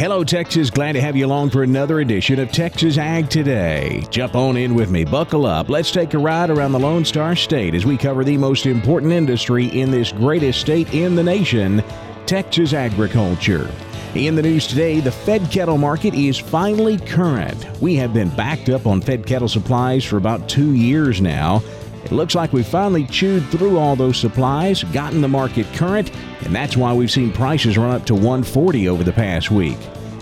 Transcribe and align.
Hello, 0.00 0.24
Texas. 0.24 0.70
Glad 0.70 0.92
to 0.92 1.00
have 1.02 1.14
you 1.14 1.26
along 1.26 1.50
for 1.50 1.62
another 1.62 2.00
edition 2.00 2.38
of 2.38 2.50
Texas 2.50 2.96
Ag 2.96 3.28
Today. 3.28 4.02
Jump 4.08 4.34
on 4.34 4.56
in 4.56 4.74
with 4.74 4.90
me. 4.90 5.04
Buckle 5.04 5.44
up. 5.44 5.68
Let's 5.68 5.90
take 5.90 6.14
a 6.14 6.18
ride 6.18 6.48
around 6.48 6.72
the 6.72 6.80
Lone 6.80 7.04
Star 7.04 7.36
State 7.36 7.74
as 7.74 7.84
we 7.84 7.98
cover 7.98 8.24
the 8.24 8.38
most 8.38 8.64
important 8.64 9.12
industry 9.12 9.66
in 9.66 9.90
this 9.90 10.10
greatest 10.10 10.58
state 10.58 10.94
in 10.94 11.16
the 11.16 11.22
nation, 11.22 11.84
Texas 12.24 12.72
agriculture. 12.72 13.70
In 14.14 14.36
the 14.36 14.42
news 14.42 14.66
today, 14.66 15.00
the 15.00 15.12
fed 15.12 15.50
cattle 15.50 15.76
market 15.76 16.14
is 16.14 16.38
finally 16.38 16.96
current. 16.96 17.66
We 17.82 17.94
have 17.96 18.14
been 18.14 18.30
backed 18.30 18.70
up 18.70 18.86
on 18.86 19.02
fed 19.02 19.26
cattle 19.26 19.48
supplies 19.48 20.02
for 20.02 20.16
about 20.16 20.48
two 20.48 20.72
years 20.72 21.20
now. 21.20 21.62
It 22.04 22.12
looks 22.12 22.34
like 22.34 22.52
we've 22.52 22.66
finally 22.66 23.04
chewed 23.04 23.46
through 23.50 23.78
all 23.78 23.94
those 23.94 24.18
supplies, 24.18 24.82
gotten 24.82 25.20
the 25.20 25.28
market 25.28 25.66
current, 25.74 26.10
and 26.40 26.54
that's 26.54 26.76
why 26.76 26.92
we've 26.92 27.10
seen 27.10 27.32
prices 27.32 27.76
run 27.76 27.90
up 27.90 28.06
to 28.06 28.14
140 28.14 28.88
over 28.88 29.04
the 29.04 29.12
past 29.12 29.50
week. 29.50 29.78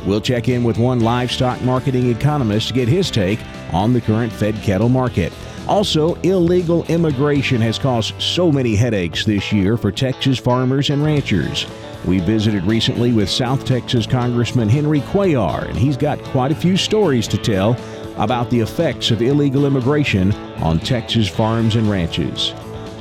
We'll 0.09 0.23
check 0.23 0.49
in 0.49 0.65
with 0.65 0.79
one 0.79 1.01
livestock 1.01 1.61
marketing 1.61 2.09
economist 2.09 2.69
to 2.69 2.75
get 2.75 2.89
his 2.89 3.11
take 3.11 3.41
on 3.75 3.93
the 3.93 4.01
current 4.01 4.33
fed 4.33 4.55
cattle 4.63 4.89
market. 4.89 5.35
Also, 5.69 6.15
illegal 6.23 6.83
immigration 6.85 7.61
has 7.61 7.79
caused 7.79 8.15
so 8.19 8.51
many 8.51 8.75
headaches 8.75 9.27
this 9.27 9.53
year 9.53 9.77
for 9.77 9.93
Texas 9.93 10.39
farmers 10.39 10.89
and 10.89 11.05
ranchers. 11.05 11.67
We 12.07 12.21
visited 12.21 12.65
recently 12.65 13.13
with 13.13 13.29
South 13.29 13.67
Texas 13.67 14.07
Congressman 14.07 14.71
Henry 14.71 15.03
Cuellar, 15.03 15.69
and 15.69 15.77
he's 15.77 15.99
got 15.99 16.19
quite 16.25 16.53
a 16.53 16.57
few 16.57 16.79
stories 16.79 17.29
to 17.29 17.37
tell 17.37 17.77
about 18.17 18.49
the 18.49 18.61
effects 18.61 19.11
of 19.11 19.21
illegal 19.21 19.67
immigration 19.67 20.33
on 20.63 20.81
Texas 20.81 21.29
farms 21.29 21.77
and 21.77 21.91
ranches. 21.91 22.55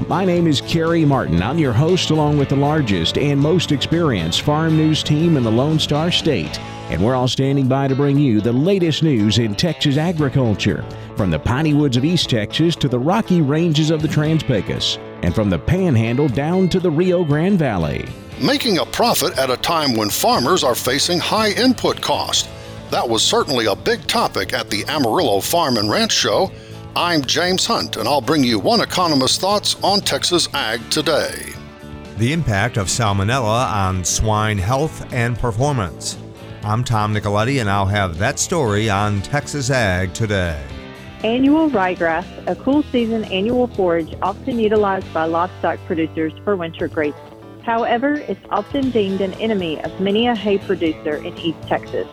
My 0.05 0.23
name 0.23 0.45
is 0.45 0.61
Carrie 0.61 1.03
Martin. 1.03 1.41
I'm 1.41 1.57
your 1.57 1.73
host, 1.73 2.11
along 2.11 2.37
with 2.37 2.49
the 2.49 2.55
largest 2.55 3.17
and 3.17 3.39
most 3.39 3.71
experienced 3.71 4.43
farm 4.43 4.77
news 4.77 5.01
team 5.01 5.35
in 5.35 5.43
the 5.43 5.51
Lone 5.51 5.79
Star 5.79 6.11
State. 6.11 6.59
And 6.89 7.03
we're 7.03 7.15
all 7.15 7.27
standing 7.27 7.67
by 7.67 7.87
to 7.87 7.95
bring 7.95 8.17
you 8.17 8.39
the 8.39 8.53
latest 8.53 9.01
news 9.01 9.39
in 9.39 9.55
Texas 9.55 9.97
agriculture, 9.97 10.85
from 11.17 11.31
the 11.31 11.39
piney 11.39 11.73
woods 11.73 11.97
of 11.97 12.05
East 12.05 12.29
Texas 12.29 12.75
to 12.75 12.87
the 12.87 12.99
rocky 12.99 13.41
ranges 13.41 13.89
of 13.89 14.01
the 14.01 14.07
Trans 14.07 14.43
Pecos, 14.43 14.97
and 15.23 15.33
from 15.33 15.49
the 15.49 15.59
Panhandle 15.59 16.29
down 16.29 16.69
to 16.69 16.79
the 16.79 16.91
Rio 16.91 17.25
Grande 17.25 17.57
Valley. 17.57 18.07
Making 18.39 18.77
a 18.77 18.85
profit 18.85 19.37
at 19.37 19.49
a 19.49 19.57
time 19.57 19.95
when 19.95 20.11
farmers 20.11 20.63
are 20.63 20.75
facing 20.75 21.19
high 21.19 21.51
input 21.51 21.99
costs. 21.99 22.47
That 22.91 23.09
was 23.09 23.23
certainly 23.23 23.65
a 23.65 23.75
big 23.75 24.05
topic 24.07 24.53
at 24.53 24.69
the 24.69 24.85
Amarillo 24.85 25.41
Farm 25.41 25.75
and 25.77 25.89
Ranch 25.89 26.13
Show. 26.13 26.51
I'm 26.99 27.21
James 27.21 27.63
Hunt, 27.63 27.95
and 27.97 28.09
I'll 28.09 28.21
bring 28.21 28.43
you 28.43 28.57
one 28.57 28.81
economist's 28.81 29.37
thoughts 29.37 29.75
on 29.83 30.01
Texas 30.01 30.51
Ag 30.55 30.81
today. 30.89 31.53
The 32.17 32.33
impact 32.33 32.75
of 32.75 32.87
salmonella 32.87 33.71
on 33.71 34.03
swine 34.03 34.57
health 34.57 35.05
and 35.13 35.37
performance. 35.37 36.17
I'm 36.63 36.83
Tom 36.83 37.13
Nicoletti, 37.13 37.61
and 37.61 37.69
I'll 37.69 37.85
have 37.85 38.17
that 38.17 38.39
story 38.39 38.89
on 38.89 39.21
Texas 39.21 39.69
Ag 39.69 40.11
today. 40.15 40.59
Annual 41.23 41.69
ryegrass, 41.69 42.25
a 42.47 42.55
cool 42.55 42.81
season 42.81 43.25
annual 43.25 43.67
forage 43.67 44.15
often 44.23 44.57
utilized 44.57 45.13
by 45.13 45.25
livestock 45.25 45.77
producers 45.85 46.33
for 46.43 46.55
winter 46.55 46.87
grazing. 46.87 47.21
However, 47.61 48.15
it's 48.15 48.43
often 48.49 48.89
deemed 48.89 49.21
an 49.21 49.33
enemy 49.35 49.79
of 49.83 49.99
many 49.99 50.25
a 50.25 50.33
hay 50.33 50.57
producer 50.57 51.17
in 51.17 51.37
East 51.37 51.61
Texas. 51.67 52.07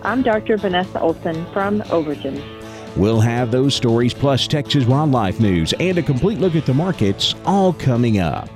I'm 0.00 0.22
Dr. 0.22 0.56
Vanessa 0.56 0.98
Olson 0.98 1.44
from 1.52 1.82
Overton. 1.90 2.59
We'll 2.96 3.20
have 3.20 3.50
those 3.50 3.74
stories 3.74 4.12
plus 4.12 4.46
Texas 4.46 4.84
wildlife 4.84 5.40
news 5.40 5.72
and 5.74 5.96
a 5.98 6.02
complete 6.02 6.38
look 6.38 6.56
at 6.56 6.66
the 6.66 6.74
markets 6.74 7.34
all 7.44 7.72
coming 7.72 8.18
up. 8.18 8.48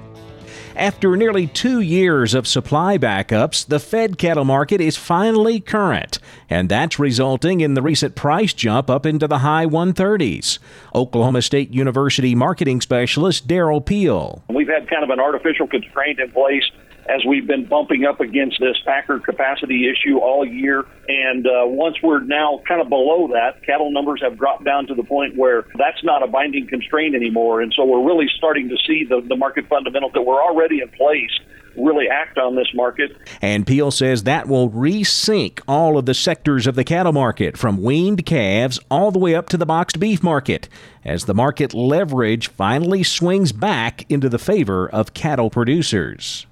After 0.76 1.16
nearly 1.16 1.46
two 1.46 1.80
years 1.80 2.34
of 2.34 2.48
supply 2.48 2.98
backups, 2.98 3.64
the 3.64 3.78
fed 3.78 4.18
cattle 4.18 4.44
market 4.44 4.80
is 4.80 4.96
finally 4.96 5.60
current, 5.60 6.18
and 6.48 6.68
that's 6.68 6.98
resulting 6.98 7.60
in 7.60 7.74
the 7.74 7.82
recent 7.82 8.14
price 8.14 8.52
jump 8.52 8.90
up 8.90 9.06
into 9.06 9.26
the 9.26 9.38
high 9.38 9.66
130s. 9.66 10.58
Oklahoma 10.94 11.42
State 11.42 11.70
University 11.70 12.34
marketing 12.34 12.80
specialist 12.80 13.46
Derrell 13.46 13.84
Peel. 13.84 14.42
We've 14.48 14.68
had 14.68 14.88
kind 14.88 15.04
of 15.04 15.10
an 15.10 15.20
artificial 15.20 15.66
constraint 15.66 16.20
in 16.20 16.30
place 16.30 16.64
as 17.08 17.24
we've 17.26 17.46
been 17.46 17.66
bumping 17.66 18.04
up 18.04 18.20
against 18.20 18.58
this 18.60 18.76
packer 18.84 19.20
capacity 19.20 19.88
issue 19.90 20.18
all 20.18 20.44
year. 20.46 20.86
And 21.08 21.46
uh, 21.46 21.66
once 21.66 21.96
we're 22.02 22.20
now 22.20 22.62
kind 22.66 22.80
of 22.80 22.88
below 22.88 23.28
that, 23.28 23.62
cattle 23.64 23.90
numbers 23.90 24.22
have 24.22 24.38
dropped 24.38 24.64
down 24.64 24.86
to 24.86 24.94
the 24.94 25.02
point 25.02 25.36
where 25.36 25.66
that's 25.76 26.02
not 26.02 26.22
a 26.22 26.26
binding 26.26 26.66
constraint 26.66 27.14
anymore. 27.14 27.60
And 27.60 27.72
so 27.74 27.84
we're 27.84 28.04
really 28.04 28.26
starting 28.36 28.68
to 28.70 28.76
see 28.86 29.04
the, 29.04 29.20
the 29.20 29.36
market 29.36 29.68
fundamentals 29.68 30.12
that 30.14 30.22
were 30.22 30.42
already 30.42 30.80
in 30.80 30.88
place 30.90 31.32
really 31.76 32.08
act 32.08 32.38
on 32.38 32.56
this 32.56 32.68
market. 32.74 33.16
And 33.40 33.66
Peel 33.66 33.90
says 33.90 34.24
that 34.24 34.48
will 34.48 34.70
resync 34.70 35.60
all 35.66 35.98
of 35.98 36.06
the 36.06 36.14
sectors 36.14 36.66
of 36.66 36.74
the 36.74 36.84
cattle 36.84 37.12
market, 37.12 37.56
from 37.56 37.82
weaned 37.82 38.26
calves 38.26 38.78
all 38.90 39.10
the 39.10 39.18
way 39.18 39.34
up 39.34 39.48
to 39.50 39.56
the 39.56 39.66
boxed 39.66 40.00
beef 40.00 40.22
market, 40.22 40.68
as 41.04 41.24
the 41.24 41.34
market 41.34 41.74
leverage 41.74 42.48
finally 42.48 43.02
swings 43.02 43.52
back 43.52 44.10
into 44.10 44.28
the 44.28 44.38
favor 44.38 44.88
of 44.88 45.14
cattle 45.14 45.50
producers. 45.50 46.46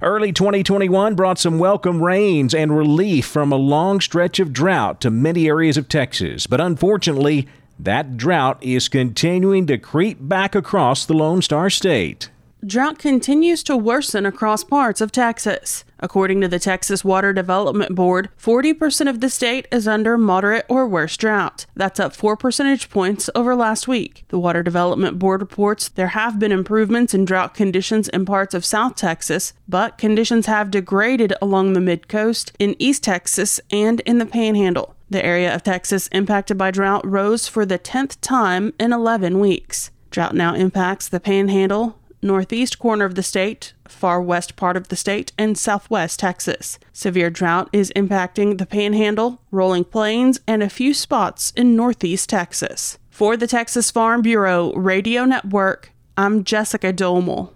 Early 0.00 0.32
2021 0.32 1.14
brought 1.14 1.38
some 1.38 1.58
welcome 1.58 2.02
rains 2.02 2.54
and 2.54 2.76
relief 2.76 3.26
from 3.26 3.52
a 3.52 3.56
long 3.56 4.00
stretch 4.00 4.40
of 4.40 4.52
drought 4.52 5.00
to 5.00 5.10
many 5.10 5.46
areas 5.48 5.76
of 5.76 5.88
Texas, 5.88 6.46
but 6.46 6.60
unfortunately, 6.60 7.48
that 7.78 8.16
drought 8.16 8.62
is 8.62 8.88
continuing 8.88 9.66
to 9.66 9.78
creep 9.78 10.18
back 10.20 10.54
across 10.54 11.06
the 11.06 11.14
Lone 11.14 11.42
Star 11.42 11.70
State 11.70 12.28
drought 12.64 12.96
continues 12.98 13.62
to 13.64 13.76
worsen 13.76 14.24
across 14.24 14.62
parts 14.62 15.00
of 15.00 15.10
Texas. 15.10 15.84
According 15.98 16.40
to 16.40 16.48
the 16.48 16.60
Texas 16.60 17.04
Water 17.04 17.32
Development 17.32 17.94
Board, 17.94 18.28
40% 18.40 19.08
of 19.08 19.20
the 19.20 19.30
state 19.30 19.66
is 19.72 19.88
under 19.88 20.16
moderate 20.16 20.66
or 20.68 20.86
worse 20.86 21.16
drought. 21.16 21.66
That's 21.74 21.98
up 21.98 22.14
4 22.14 22.36
percentage 22.36 22.88
points 22.88 23.28
over 23.34 23.56
last 23.56 23.88
week. 23.88 24.24
The 24.28 24.38
Water 24.38 24.62
Development 24.62 25.18
Board 25.18 25.40
reports 25.40 25.88
there 25.88 26.08
have 26.08 26.38
been 26.38 26.52
improvements 26.52 27.14
in 27.14 27.24
drought 27.24 27.54
conditions 27.54 28.08
in 28.08 28.24
parts 28.24 28.54
of 28.54 28.64
South 28.64 28.94
Texas, 28.94 29.54
but 29.68 29.98
conditions 29.98 30.46
have 30.46 30.70
degraded 30.70 31.34
along 31.42 31.72
the 31.72 31.80
mid 31.80 32.06
coast, 32.08 32.52
in 32.58 32.76
East 32.78 33.02
Texas, 33.02 33.60
and 33.70 34.00
in 34.00 34.18
the 34.18 34.26
Panhandle. 34.26 34.94
The 35.10 35.24
area 35.24 35.54
of 35.54 35.62
Texas 35.62 36.06
impacted 36.08 36.56
by 36.56 36.70
drought 36.70 37.06
rose 37.06 37.48
for 37.48 37.66
the 37.66 37.78
10th 37.78 38.18
time 38.20 38.72
in 38.78 38.92
11 38.92 39.40
weeks. 39.40 39.90
Drought 40.10 40.34
now 40.34 40.54
impacts 40.54 41.08
the 41.08 41.20
Panhandle, 41.20 41.98
northeast 42.22 42.78
corner 42.78 43.04
of 43.04 43.16
the 43.16 43.22
state, 43.22 43.72
far 43.86 44.22
west 44.22 44.56
part 44.56 44.76
of 44.76 44.88
the 44.88 44.96
state, 44.96 45.32
and 45.36 45.58
southwest 45.58 46.20
Texas. 46.20 46.78
Severe 46.92 47.30
drought 47.30 47.68
is 47.72 47.92
impacting 47.96 48.58
the 48.58 48.66
Panhandle, 48.66 49.40
Rolling 49.50 49.84
Plains, 49.84 50.40
and 50.46 50.62
a 50.62 50.70
few 50.70 50.94
spots 50.94 51.52
in 51.56 51.76
northeast 51.76 52.28
Texas. 52.28 52.98
For 53.10 53.36
the 53.36 53.46
Texas 53.46 53.90
Farm 53.90 54.22
Bureau 54.22 54.72
Radio 54.72 55.24
Network, 55.24 55.90
I'm 56.16 56.44
Jessica 56.44 56.92
Domel. 56.92 57.50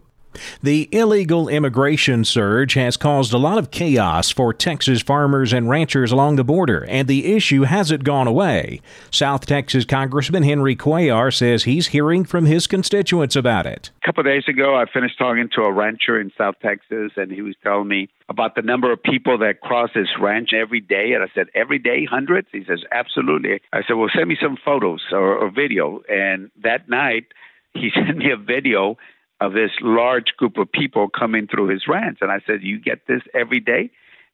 The 0.63 0.89
illegal 0.93 1.49
immigration 1.49 2.25
surge 2.25 2.75
has 2.75 2.97
caused 2.97 3.33
a 3.33 3.39
lot 3.39 3.59
of 3.59 3.71
chaos 3.71 4.31
for 4.31 4.53
Texas 4.53 5.03
farmers 5.03 5.53
and 5.53 5.69
ranchers 5.69 6.13
along 6.13 6.37
the 6.37 6.45
border, 6.45 6.85
and 6.89 7.09
the 7.09 7.35
issue 7.35 7.63
hasn't 7.63 8.05
gone 8.05 8.27
away. 8.27 8.81
South 9.11 9.47
Texas 9.47 9.85
Congressman 9.85 10.43
Henry 10.43 10.77
Cuellar 10.77 11.35
says 11.35 11.65
he's 11.65 11.89
hearing 11.89 12.25
from 12.25 12.47
his 12.47 12.67
constituents 12.67 13.37
about 13.37 13.67
it. 13.67 13.91
A 14.03 14.07
couple 14.07 14.23
days 14.23 14.45
ago, 14.49 14.77
I 14.77 14.85
finished 14.93 15.19
talking 15.19 15.49
to 15.55 15.63
a 15.63 15.73
rancher 15.73 16.21
in 16.21 16.33
South 16.37 16.57
Texas, 16.63 17.13
and 17.17 17.31
he 17.31 17.43
was 17.43 17.55
telling 17.63 17.89
me 17.89 18.09
about 18.29 18.55
the 18.55 18.63
number 18.63 18.93
of 18.93 19.03
people 19.03 19.39
that 19.39 19.61
cross 19.61 19.91
his 19.95 20.09
ranch 20.21 20.51
every 20.53 20.81
day. 20.81 21.13
And 21.13 21.23
I 21.23 21.29
said, 21.35 21.47
Every 21.55 21.79
day, 21.79 22.05
hundreds? 22.05 22.49
He 22.53 22.65
says, 22.65 22.81
Absolutely. 22.93 23.61
I 23.73 23.83
said, 23.87 23.95
Well, 23.95 24.11
send 24.15 24.29
me 24.29 24.37
some 24.41 24.57
photos 24.63 25.03
or, 25.13 25.37
or 25.37 25.51
video. 25.51 26.03
And 26.09 26.51
that 26.63 26.89
night, 26.89 27.27
he 27.75 27.91
sent 27.95 28.19
me 28.19 28.31
a 28.31 28.37
video 28.37 28.97
of 29.41 29.53
this 29.53 29.71
large 29.81 30.33
group 30.37 30.57
of 30.57 30.71
people 30.71 31.09
coming 31.09 31.47
through 31.47 31.69
his 31.69 31.87
ranch. 31.89 32.19
And 32.21 32.31
I 32.31 32.41
said, 32.47 32.63
You 32.63 32.81
get 32.81 33.07
this 33.07 33.23
every 33.35 33.61
day? 33.61 33.91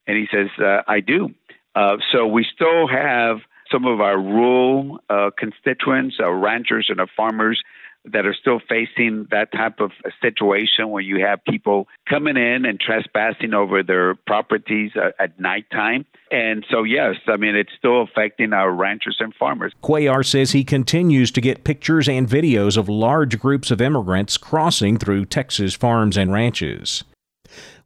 And 0.07 0.17
he 0.17 0.27
says, 0.33 0.49
uh, 0.59 0.83
I 0.87 1.01
do. 1.01 1.31
Uh, 1.75 1.97
so 2.13 2.27
we 2.27 2.45
still 2.55 2.89
have 2.89 3.39
some 3.71 3.87
of 3.87 4.01
our 4.01 4.19
rural 4.19 5.01
uh, 5.09 5.31
constituents, 5.37 6.17
our 6.21 6.37
ranchers 6.37 6.87
and 6.91 7.01
our 7.01 7.09
farmers 7.17 7.63
that 8.05 8.27
are 8.27 8.35
still 8.35 8.61
facing 8.69 9.29
that 9.31 9.53
type 9.53 9.79
of 9.79 9.93
situation 10.21 10.91
where 10.91 11.03
you 11.03 11.25
have 11.25 11.45
people 11.45 11.87
coming 12.09 12.37
in 12.37 12.65
and 12.65 12.81
trespassing 12.81 13.55
over 13.55 13.83
their 13.83 14.17
properties 14.27 14.91
at, 14.97 15.15
at 15.19 15.41
nighttime. 15.41 16.05
And 16.31 16.67
so, 16.71 16.83
yes, 16.83 17.17
I 17.29 17.37
mean, 17.37 17.55
it's 17.55 17.73
still 17.79 18.03
affecting 18.03 18.53
our 18.53 18.73
ranchers 18.73 19.19
and 19.21 19.33
farmers. 19.35 19.73
Cuellar 19.83 20.25
says 20.27 20.51
he 20.51 20.65
continues 20.65 21.31
to 21.33 21.41
get 21.41 21.65
pictures 21.65 22.09
and 22.09 22.29
videos 22.29 22.77
of 22.77 22.89
large 22.89 23.39
groups 23.39 23.71
of 23.71 23.81
immigrants 23.81 24.37
crossing 24.37 24.97
through 24.97 25.27
Texas 25.27 25.75
farms 25.75 26.17
and 26.17 26.33
ranches. 26.33 27.05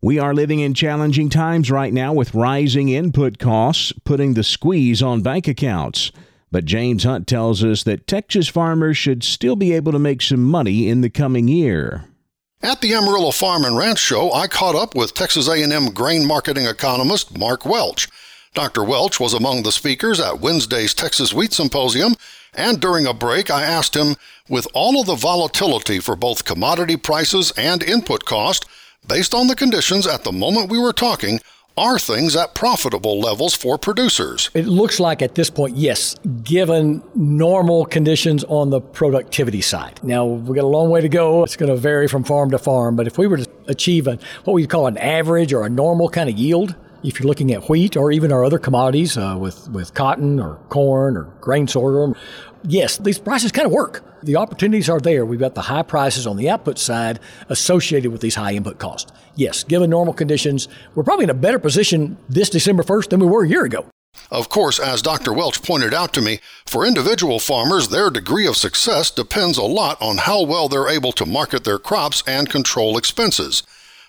We 0.01 0.19
are 0.19 0.35
living 0.35 0.61
in 0.61 0.75
challenging 0.75 1.29
times 1.29 1.71
right 1.71 1.93
now 1.93 2.13
with 2.13 2.35
rising 2.35 2.89
input 2.89 3.39
costs, 3.39 3.93
putting 4.05 4.35
the 4.35 4.45
squeeze 4.45 5.03
on 5.03 5.23
bank 5.23 5.49
accounts. 5.49 6.13
But 6.57 6.65
James 6.65 7.05
Hunt 7.05 7.27
tells 7.27 7.63
us 7.63 7.83
that 7.83 8.07
Texas 8.07 8.49
farmers 8.49 8.97
should 8.97 9.23
still 9.23 9.57
be 9.57 9.75
able 9.75 9.93
to 9.93 9.99
make 9.99 10.23
some 10.23 10.43
money 10.43 10.89
in 10.89 11.03
the 11.03 11.11
coming 11.11 11.49
year. 11.49 12.07
At 12.63 12.81
the 12.81 12.95
Amarillo 12.95 13.31
Farm 13.31 13.67
and 13.67 13.77
Ranch 13.77 13.99
Show, 13.99 14.33
I 14.33 14.47
caught 14.47 14.75
up 14.75 14.95
with 14.95 15.13
Texas 15.13 15.51
A&M 15.51 15.91
grain 15.91 16.27
marketing 16.27 16.65
economist 16.65 17.37
Mark 17.37 17.67
Welch. 17.67 18.09
Dr. 18.55 18.83
Welch 18.85 19.21
was 19.21 19.35
among 19.35 19.65
the 19.65 19.71
speakers 19.71 20.19
at 20.19 20.41
Wednesday's 20.41 20.95
Texas 20.95 21.35
Wheat 21.35 21.53
Symposium, 21.53 22.15
and 22.55 22.81
during 22.81 23.05
a 23.05 23.13
break 23.13 23.51
I 23.51 23.63
asked 23.63 23.95
him, 23.95 24.17
with 24.49 24.67
all 24.73 24.99
of 24.99 25.07
the 25.07 25.15
volatility 25.15 26.01
for 26.01 26.17
both 26.17 26.47
commodity 26.47 26.97
prices 26.97 27.53
and 27.59 27.83
input 27.83 28.25
cost, 28.25 28.65
based 29.07 29.35
on 29.35 29.49
the 29.49 29.57
conditions 29.57 30.07
at 30.07 30.25
the 30.25 30.33
moment 30.33 30.71
we 30.71 30.79
were 30.79 30.95
talking, 30.95 31.39
are 31.79 31.99
things 31.99 32.35
at 32.35 32.55
profitable 32.55 33.21
levels 33.21 33.55
for 33.55 33.77
producers? 33.77 34.51
It 34.55 34.67
looks 34.67 34.99
like 34.99 35.21
at 35.21 35.35
this 35.35 35.51
point, 35.51 35.77
yes, 35.77 36.17
given 36.43 37.03
normal 37.15 37.85
conditions 37.85 38.45
on 38.45 38.71
the 38.71 38.81
productivity 38.81 39.61
side. 39.61 40.01
Now, 40.03 40.25
we've 40.25 40.55
got 40.55 40.65
a 40.65 40.69
long 40.69 40.89
way 40.89 41.03
to 41.03 41.09
go. 41.09 41.45
It's 41.45 41.57
going 41.57 41.71
to 41.71 41.77
vary 41.77 42.09
from 42.09 42.25
farm 42.25 42.51
to 42.53 42.59
farm, 42.59 42.97
but 42.97 43.07
if 43.07 43.19
we 43.19 43.27
were 43.27 43.39
to 43.39 43.51
achieve 43.69 44.07
a, 44.07 44.19
what 44.45 44.55
we 44.55 44.67
call 44.67 44.87
an 44.87 44.97
average 44.99 45.53
or 45.53 45.65
a 45.65 45.69
normal 45.69 46.09
kind 46.09 46.31
of 46.31 46.37
yield, 46.37 46.75
if 47.03 47.21
you're 47.21 47.29
looking 47.29 47.53
at 47.53 47.69
wheat 47.69 47.97
or 47.97 48.11
even 48.11 48.33
our 48.33 48.45
other 48.45 48.59
commodities 48.59 49.17
uh, 49.19 49.37
with, 49.39 49.69
with 49.69 49.93
cotton 49.95 50.41
or 50.41 50.57
corn 50.71 51.17
or 51.17 51.25
grain 51.41 51.69
sorghum, 51.69 52.17
yes, 52.65 52.97
these 52.97 53.19
prices 53.19 53.53
kind 53.53 53.67
of 53.67 53.73
work. 53.73 54.03
The 54.27 54.35
opportunities 54.35 54.91
are 54.91 54.99
there. 54.99 55.25
We've 55.25 55.39
got 55.39 55.55
the 55.55 55.63
high 55.63 55.85
prices 55.85 56.27
on 56.27 56.37
the 56.37 56.51
output 56.51 56.81
side 56.81 57.21
associated 57.49 58.11
with 58.11 58.21
these 58.21 58.35
high 58.35 58.55
input 58.55 58.81
costs. 58.81 59.13
Yes, 59.37 59.63
given 59.63 59.89
normal 59.89 60.15
conditions, 60.15 60.67
we're 60.97 61.05
probably 61.05 61.23
in 61.23 61.31
a 61.31 61.35
better 61.35 61.61
position 61.61 62.19
this 62.29 62.51
December 62.51 62.83
1st 62.83 63.11
than 63.11 63.21
we 63.21 63.27
were 63.29 63.45
a 63.45 63.49
year 63.49 63.65
ago. 63.65 63.87
Of 64.33 64.49
course, 64.49 64.81
as 64.81 65.01
Dr. 65.01 65.33
Welch 65.33 65.63
pointed 65.63 65.95
out 65.95 66.13
to 66.15 66.21
me, 66.21 66.41
for 66.67 66.85
individual 66.85 67.39
farmers, 67.39 67.89
their 67.89 68.11
degree 68.11 68.49
of 68.49 68.57
success 68.57 69.13
depends 69.13 69.59
a 69.59 69.63
lot 69.63 69.97
on 70.03 70.17
how 70.17 70.43
well 70.43 70.69
they're 70.69 70.89
able 70.89 71.13
to 71.13 71.25
market 71.25 71.63
their 71.63 71.79
crops 71.79 72.25
and 72.27 72.51
control 72.51 72.99
expenses. 72.99 73.63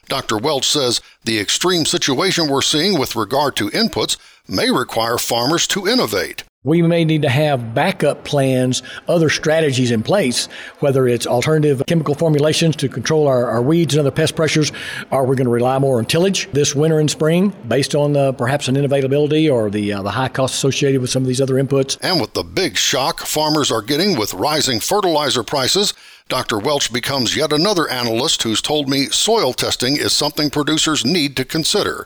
Dr. 0.08 0.40
Welch 0.40 0.68
says 0.68 1.00
the 1.26 1.40
extreme 1.40 1.86
situation 1.86 2.48
we're 2.48 2.64
seeing 2.64 2.98
with 2.98 3.16
regard 3.16 3.56
to 3.58 3.70
inputs 3.70 4.18
may 4.48 4.72
require 4.72 5.20
farmers 5.20 5.68
to 5.68 5.88
innovate. 5.88 6.44
We 6.68 6.82
may 6.82 7.06
need 7.06 7.22
to 7.22 7.30
have 7.30 7.74
backup 7.74 8.26
plans, 8.26 8.84
other 9.08 9.30
strategies 9.30 9.90
in 9.90 10.04
place, 10.04 10.48
whether 10.80 11.08
it's 11.08 11.26
alternative 11.26 11.82
chemical 11.88 12.14
formulations 12.14 12.76
to 12.76 12.90
control 12.90 13.26
our, 13.30 13.50
our 13.50 13.62
weeds 13.62 13.94
and 13.94 14.02
other 14.02 14.12
pest 14.12 14.36
pressures. 14.36 14.74
Are 15.10 15.26
we 15.26 15.38
going 15.38 15.46
to 15.46 15.52
rely 15.52 15.80
more 15.80 16.00
on 16.00 16.04
tillage 16.04 16.52
this 16.52 16.76
winter 16.76 17.00
and 17.00 17.10
spring 17.10 17.56
based 17.70 17.96
on 17.96 18.18
uh, 18.18 18.34
perhaps 18.34 18.68
an 18.68 18.76
inavailability 18.76 19.50
or 19.50 19.70
the, 19.70 19.94
uh, 19.94 20.02
the 20.02 20.12
high 20.12 20.28
costs 20.28 20.58
associated 20.58 21.00
with 21.00 21.10
some 21.10 21.24
of 21.24 21.28
these 21.30 21.40
other 21.40 21.54
inputs? 21.54 21.98
And 22.02 22.20
with 22.20 22.34
the 22.34 22.44
big 22.44 22.76
shock 22.76 23.22
farmers 23.22 23.72
are 23.72 23.82
getting 23.82 24.18
with 24.18 24.34
rising 24.34 24.82
fertilizer 24.82 25.44
prices, 25.44 25.94
Dr. 26.28 26.60
Welch 26.60 26.92
becomes 26.92 27.38
yet 27.38 27.54
another 27.54 27.88
analyst 27.88 28.44
who's 28.44 28.62
told 28.62 28.90
me 28.90 29.06
soil 29.06 29.54
testing 29.54 29.96
is 29.96 30.12
something 30.12 30.50
producers 30.50 31.06
need 31.06 31.38
to 31.38 31.46
consider. 31.46 32.06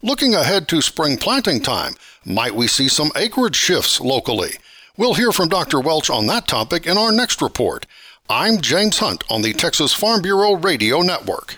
Looking 0.00 0.32
ahead 0.32 0.68
to 0.68 0.80
spring 0.80 1.16
planting 1.16 1.60
time, 1.60 1.94
might 2.24 2.54
we 2.54 2.68
see 2.68 2.86
some 2.86 3.10
acreage 3.16 3.56
shifts 3.56 4.00
locally? 4.00 4.50
We'll 4.96 5.14
hear 5.14 5.32
from 5.32 5.48
Dr. 5.48 5.80
Welch 5.80 6.08
on 6.08 6.28
that 6.28 6.46
topic 6.46 6.86
in 6.86 6.96
our 6.96 7.10
next 7.10 7.42
report. 7.42 7.84
I'm 8.30 8.60
James 8.60 9.00
Hunt 9.00 9.24
on 9.28 9.42
the 9.42 9.52
Texas 9.52 9.92
Farm 9.92 10.22
Bureau 10.22 10.52
Radio 10.54 11.00
Network. 11.00 11.56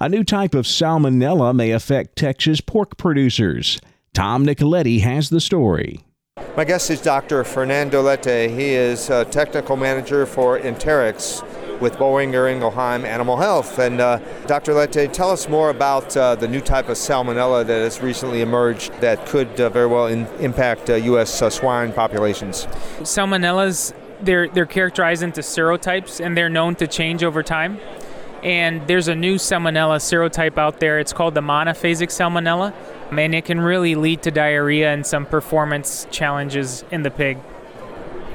A 0.00 0.08
new 0.08 0.24
type 0.24 0.52
of 0.52 0.64
salmonella 0.64 1.54
may 1.54 1.70
affect 1.70 2.16
Texas 2.16 2.60
pork 2.60 2.96
producers. 2.96 3.80
Tom 4.14 4.44
Nicoletti 4.44 5.02
has 5.02 5.30
the 5.30 5.40
story. 5.40 6.00
My 6.56 6.64
guest 6.64 6.90
is 6.90 7.00
Dr. 7.00 7.44
Fernando 7.44 8.02
Leite. 8.02 8.50
He 8.50 8.70
is 8.70 9.10
a 9.10 9.24
technical 9.26 9.76
manager 9.76 10.26
for 10.26 10.58
Enterix, 10.58 11.44
with 11.80 11.94
Boehringer 11.94 12.52
Ingelheim 12.52 13.04
Animal 13.04 13.36
Health. 13.36 13.78
And 13.78 14.00
uh, 14.00 14.18
Dr. 14.46 14.74
Leite, 14.74 15.12
tell 15.12 15.30
us 15.30 15.48
more 15.48 15.70
about 15.70 16.16
uh, 16.16 16.34
the 16.34 16.48
new 16.48 16.60
type 16.60 16.88
of 16.88 16.96
salmonella 16.96 17.66
that 17.66 17.82
has 17.82 18.00
recently 18.00 18.42
emerged 18.42 18.92
that 19.00 19.26
could 19.26 19.60
uh, 19.60 19.68
very 19.70 19.86
well 19.86 20.06
in- 20.06 20.26
impact 20.38 20.88
U.S. 20.88 21.42
Uh, 21.42 21.46
uh, 21.46 21.50
swine 21.50 21.92
populations. 21.92 22.66
Salmonellas, 23.00 23.94
they're, 24.20 24.48
they're 24.48 24.66
characterized 24.66 25.22
into 25.22 25.40
serotypes 25.40 26.24
and 26.24 26.36
they're 26.36 26.50
known 26.50 26.74
to 26.76 26.86
change 26.86 27.24
over 27.24 27.42
time. 27.42 27.78
And 28.42 28.86
there's 28.86 29.08
a 29.08 29.14
new 29.14 29.36
salmonella 29.36 29.98
serotype 29.98 30.56
out 30.56 30.80
there. 30.80 30.98
It's 30.98 31.12
called 31.12 31.34
the 31.34 31.42
monophasic 31.42 32.08
salmonella. 32.08 32.74
And 33.10 33.34
it 33.34 33.44
can 33.44 33.60
really 33.60 33.96
lead 33.96 34.22
to 34.22 34.30
diarrhea 34.30 34.92
and 34.92 35.04
some 35.04 35.26
performance 35.26 36.06
challenges 36.10 36.84
in 36.90 37.02
the 37.02 37.10
pig. 37.10 37.38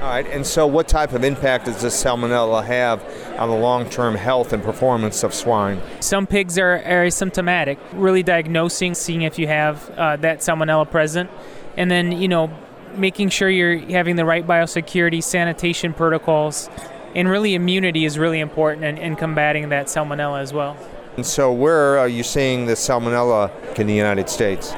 All 0.01 0.09
right, 0.09 0.27
and 0.27 0.45
so 0.45 0.67
what 0.67 0.89
type 0.89 1.13
of 1.13 1.23
impact 1.23 1.65
does 1.65 1.81
this 1.81 2.03
salmonella 2.03 2.65
have 2.65 3.01
on 3.39 3.49
the 3.49 3.55
long 3.55 3.89
term 3.89 4.15
health 4.15 4.51
and 4.51 4.61
performance 4.61 5.23
of 5.23 5.33
swine? 5.33 5.81
Some 6.01 6.27
pigs 6.27 6.59
are, 6.59 6.75
are 6.75 7.05
asymptomatic, 7.05 7.77
really 7.93 8.21
diagnosing, 8.21 8.93
seeing 8.93 9.21
if 9.21 9.39
you 9.39 9.47
have 9.47 9.89
uh, 9.91 10.17
that 10.17 10.39
salmonella 10.39 10.91
present, 10.91 11.31
and 11.77 11.89
then, 11.89 12.11
you 12.11 12.27
know, 12.27 12.51
making 12.97 13.29
sure 13.29 13.49
you're 13.49 13.77
having 13.77 14.17
the 14.17 14.25
right 14.25 14.45
biosecurity 14.45 15.23
sanitation 15.23 15.93
protocols. 15.93 16.69
And 17.15 17.29
really, 17.29 17.55
immunity 17.55 18.03
is 18.03 18.19
really 18.19 18.41
important 18.41 18.83
in, 18.83 18.97
in 18.97 19.15
combating 19.15 19.69
that 19.69 19.85
salmonella 19.85 20.41
as 20.41 20.51
well. 20.51 20.77
And 21.15 21.25
so, 21.25 21.53
where 21.53 21.97
are 21.97 22.09
you 22.09 22.23
seeing 22.23 22.65
the 22.65 22.73
salmonella 22.73 23.79
in 23.79 23.87
the 23.87 23.95
United 23.95 24.29
States? 24.29 24.73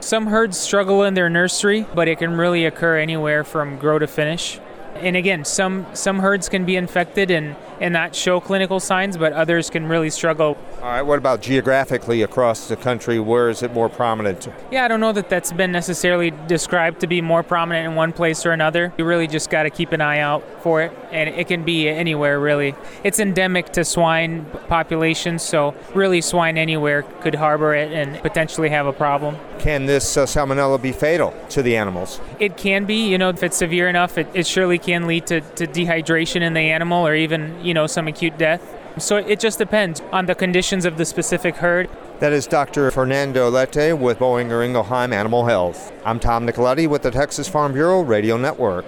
Some 0.00 0.28
herds 0.28 0.56
struggle 0.56 1.04
in 1.04 1.14
their 1.14 1.28
nursery, 1.28 1.86
but 1.94 2.08
it 2.08 2.18
can 2.18 2.36
really 2.36 2.64
occur 2.64 2.98
anywhere 2.98 3.44
from 3.44 3.78
grow 3.78 3.98
to 3.98 4.06
finish. 4.06 4.58
And 4.96 5.14
again, 5.14 5.44
some 5.44 5.86
some 5.92 6.20
herds 6.20 6.48
can 6.48 6.64
be 6.64 6.76
infected 6.76 7.30
and 7.30 7.54
and 7.80 7.92
not 7.92 8.14
show 8.14 8.40
clinical 8.40 8.78
signs, 8.78 9.16
but 9.16 9.32
others 9.32 9.70
can 9.70 9.86
really 9.86 10.10
struggle. 10.10 10.56
All 10.76 10.88
right, 10.88 11.02
what 11.02 11.18
about 11.18 11.40
geographically 11.40 12.22
across 12.22 12.68
the 12.68 12.76
country? 12.76 13.18
Where 13.18 13.48
is 13.48 13.62
it 13.62 13.72
more 13.72 13.88
prominent? 13.88 14.48
Yeah, 14.70 14.84
I 14.84 14.88
don't 14.88 15.00
know 15.00 15.12
that 15.12 15.28
that's 15.28 15.52
been 15.52 15.72
necessarily 15.72 16.30
described 16.46 17.00
to 17.00 17.06
be 17.06 17.20
more 17.20 17.42
prominent 17.42 17.88
in 17.88 17.94
one 17.94 18.12
place 18.12 18.44
or 18.44 18.52
another. 18.52 18.92
You 18.98 19.04
really 19.04 19.26
just 19.26 19.50
got 19.50 19.64
to 19.64 19.70
keep 19.70 19.92
an 19.92 20.00
eye 20.00 20.18
out 20.18 20.44
for 20.62 20.82
it, 20.82 20.92
and 21.10 21.28
it 21.30 21.48
can 21.48 21.64
be 21.64 21.88
anywhere 21.88 22.38
really. 22.38 22.74
It's 23.02 23.18
endemic 23.18 23.72
to 23.72 23.84
swine 23.84 24.44
populations, 24.68 25.42
so 25.42 25.74
really 25.94 26.20
swine 26.20 26.58
anywhere 26.58 27.02
could 27.02 27.34
harbor 27.34 27.74
it 27.74 27.92
and 27.92 28.20
potentially 28.22 28.68
have 28.68 28.86
a 28.86 28.92
problem. 28.92 29.36
Can 29.58 29.86
this 29.86 30.16
uh, 30.16 30.24
salmonella 30.24 30.80
be 30.80 30.92
fatal 30.92 31.34
to 31.50 31.62
the 31.62 31.76
animals? 31.76 32.20
It 32.38 32.56
can 32.56 32.84
be. 32.86 33.08
You 33.10 33.18
know, 33.18 33.28
if 33.30 33.42
it's 33.42 33.56
severe 33.56 33.88
enough, 33.88 34.16
it, 34.16 34.26
it 34.32 34.46
surely 34.46 34.78
can 34.78 35.06
lead 35.06 35.26
to, 35.26 35.40
to 35.40 35.66
dehydration 35.66 36.40
in 36.42 36.54
the 36.54 36.60
animal 36.60 37.06
or 37.06 37.14
even 37.14 37.62
you 37.70 37.74
know, 37.74 37.86
some 37.86 38.08
acute 38.08 38.36
death. 38.36 38.76
So 38.98 39.16
it 39.16 39.38
just 39.38 39.58
depends 39.58 40.02
on 40.10 40.26
the 40.26 40.34
conditions 40.34 40.84
of 40.84 40.98
the 40.98 41.04
specific 41.04 41.54
herd. 41.54 41.88
That 42.18 42.32
is 42.32 42.48
Dr. 42.48 42.90
Fernando 42.90 43.48
Leite 43.48 43.96
with 43.96 44.18
Boehringer 44.18 44.66
Ingelheim 44.66 45.12
Animal 45.12 45.44
Health. 45.46 45.92
I'm 46.04 46.18
Tom 46.18 46.44
Nicoletti 46.44 46.88
with 46.88 47.02
the 47.02 47.12
Texas 47.12 47.46
Farm 47.46 47.72
Bureau 47.72 48.00
Radio 48.00 48.36
Network. 48.36 48.86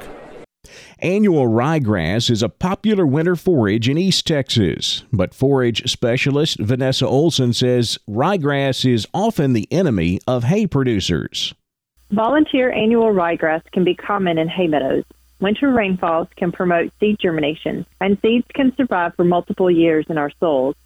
Annual 0.99 1.47
ryegrass 1.47 2.29
is 2.29 2.43
a 2.43 2.49
popular 2.49 3.07
winter 3.07 3.37
forage 3.37 3.89
in 3.89 3.97
East 3.97 4.27
Texas, 4.27 5.05
but 5.13 5.33
forage 5.33 5.89
specialist 5.89 6.59
Vanessa 6.59 7.07
Olson 7.07 7.53
says 7.53 8.01
ryegrass 8.11 8.85
is 8.85 9.07
often 9.15 9.53
the 9.53 9.69
enemy 9.71 10.19
of 10.27 10.43
hay 10.43 10.67
producers. 10.67 11.55
Volunteer 12.11 12.73
annual 12.73 13.13
ryegrass 13.13 13.63
can 13.73 13.85
be 13.85 13.95
common 13.95 14.39
in 14.39 14.49
hay 14.49 14.67
meadows, 14.67 15.05
Winter 15.43 15.73
rainfalls 15.73 16.29
can 16.37 16.53
promote 16.53 16.93
seed 17.01 17.19
germination, 17.19 17.85
and 18.01 18.17
seeds 18.23 18.47
can 18.55 18.73
survive 18.77 19.17
for 19.17 19.25
multiple 19.25 19.69
years 19.69 20.07
in 20.09 20.17
our 20.17 20.31
soils. 20.39 20.77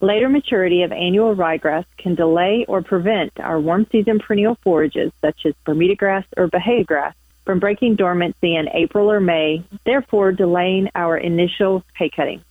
Later 0.00 0.30
maturity 0.30 0.84
of 0.84 0.90
annual 0.90 1.36
ryegrass 1.36 1.84
can 1.98 2.14
delay 2.14 2.64
or 2.66 2.80
prevent 2.80 3.38
our 3.38 3.60
warm 3.60 3.86
season 3.92 4.18
perennial 4.18 4.54
forages 4.62 5.12
such 5.20 5.44
as 5.44 5.52
Bermuda 5.66 5.96
grass 5.96 6.24
or 6.38 6.46
Bahia 6.46 6.82
grass 6.82 7.14
from 7.44 7.60
breaking 7.60 7.96
dormancy 7.96 8.56
in 8.56 8.70
April 8.72 9.12
or 9.12 9.20
May, 9.20 9.64
therefore 9.84 10.32
delaying 10.32 10.88
our 10.94 11.18
initial 11.18 11.84
hay 11.94 12.08
cutting. 12.08 12.42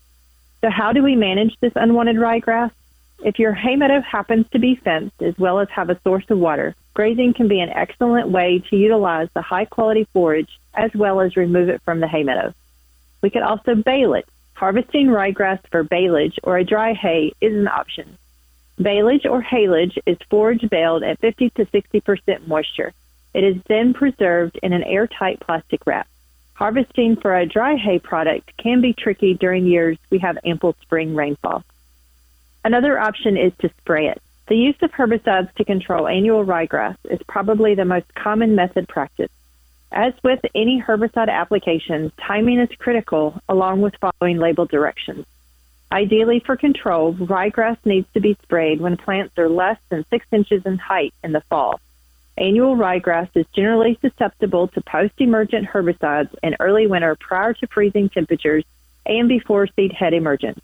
So 0.61 0.69
how 0.69 0.93
do 0.93 1.01
we 1.01 1.15
manage 1.15 1.57
this 1.61 1.73
unwanted 1.75 2.17
ryegrass? 2.17 2.69
If 3.23 3.39
your 3.39 3.53
hay 3.53 3.75
meadow 3.75 4.01
happens 4.01 4.45
to 4.51 4.59
be 4.59 4.75
fenced 4.75 5.19
as 5.23 5.35
well 5.39 5.59
as 5.59 5.67
have 5.69 5.89
a 5.89 5.99
source 6.01 6.25
of 6.29 6.37
water, 6.37 6.75
grazing 6.93 7.33
can 7.33 7.47
be 7.47 7.59
an 7.59 7.69
excellent 7.69 8.29
way 8.29 8.63
to 8.69 8.75
utilize 8.75 9.29
the 9.33 9.41
high 9.41 9.65
quality 9.65 10.07
forage 10.13 10.58
as 10.73 10.91
well 10.93 11.21
as 11.21 11.35
remove 11.35 11.69
it 11.69 11.81
from 11.83 11.99
the 11.99 12.07
hay 12.07 12.23
meadow. 12.23 12.53
We 13.21 13.29
could 13.29 13.43
also 13.43 13.75
bale 13.75 14.13
it 14.13 14.27
Harvesting 14.59 15.07
ryegrass 15.07 15.61
for 15.71 15.83
baleage 15.83 16.37
or 16.43 16.57
a 16.57 16.65
dry 16.65 16.91
hay 16.91 17.31
is 17.39 17.55
an 17.55 17.69
option. 17.69 18.17
Baleage 18.77 19.25
or 19.25 19.41
haylage 19.41 19.97
is 20.05 20.17
forage 20.29 20.69
baled 20.69 21.01
at 21.01 21.17
50 21.19 21.51
to 21.51 21.65
60 21.71 22.01
percent 22.01 22.45
moisture. 22.45 22.91
It 23.33 23.45
is 23.45 23.55
then 23.69 23.93
preserved 23.93 24.59
in 24.61 24.73
an 24.73 24.83
airtight 24.83 25.39
plastic 25.39 25.87
wrap. 25.87 26.09
Harvesting 26.55 27.15
for 27.15 27.37
a 27.37 27.45
dry 27.45 27.77
hay 27.77 27.99
product 27.99 28.51
can 28.57 28.81
be 28.81 28.91
tricky 28.91 29.33
during 29.33 29.65
years 29.65 29.97
we 30.09 30.19
have 30.19 30.37
ample 30.43 30.75
spring 30.81 31.15
rainfall. 31.15 31.63
Another 32.65 32.99
option 32.99 33.37
is 33.37 33.53
to 33.59 33.71
spray 33.77 34.09
it. 34.09 34.21
The 34.49 34.57
use 34.57 34.75
of 34.81 34.91
herbicides 34.91 35.55
to 35.55 35.63
control 35.63 36.05
annual 36.05 36.43
ryegrass 36.43 36.97
is 37.05 37.21
probably 37.29 37.75
the 37.75 37.85
most 37.85 38.13
common 38.13 38.55
method 38.55 38.89
practiced. 38.89 39.31
As 39.91 40.13
with 40.23 40.39
any 40.53 40.81
herbicide 40.81 41.29
application, 41.29 42.11
timing 42.21 42.59
is 42.59 42.69
critical 42.77 43.41
along 43.49 43.81
with 43.81 43.95
following 43.95 44.37
label 44.37 44.65
directions. 44.65 45.25
Ideally, 45.91 46.39
for 46.45 46.55
control, 46.55 47.15
ryegrass 47.15 47.77
needs 47.83 48.07
to 48.13 48.19
be 48.19 48.37
sprayed 48.43 48.79
when 48.79 48.97
plants 48.97 49.35
are 49.39 49.49
less 49.49 49.79
than 49.89 50.05
six 50.11 50.27
inches 50.31 50.63
in 50.65 50.77
height 50.77 51.13
in 51.23 51.31
the 51.31 51.41
fall. 51.41 51.79
Annual 52.37 52.77
ryegrass 52.77 53.29
is 53.33 53.47
generally 53.55 53.97
susceptible 53.99 54.67
to 54.69 54.81
post 54.81 55.13
emergent 55.17 55.67
herbicides 55.67 56.33
in 56.43 56.55
early 56.59 56.85
winter 56.85 57.15
prior 57.15 57.53
to 57.55 57.67
freezing 57.67 58.09
temperatures 58.09 58.63
and 59.07 59.27
before 59.27 59.67
seed 59.75 59.91
head 59.91 60.13
emergence. 60.13 60.59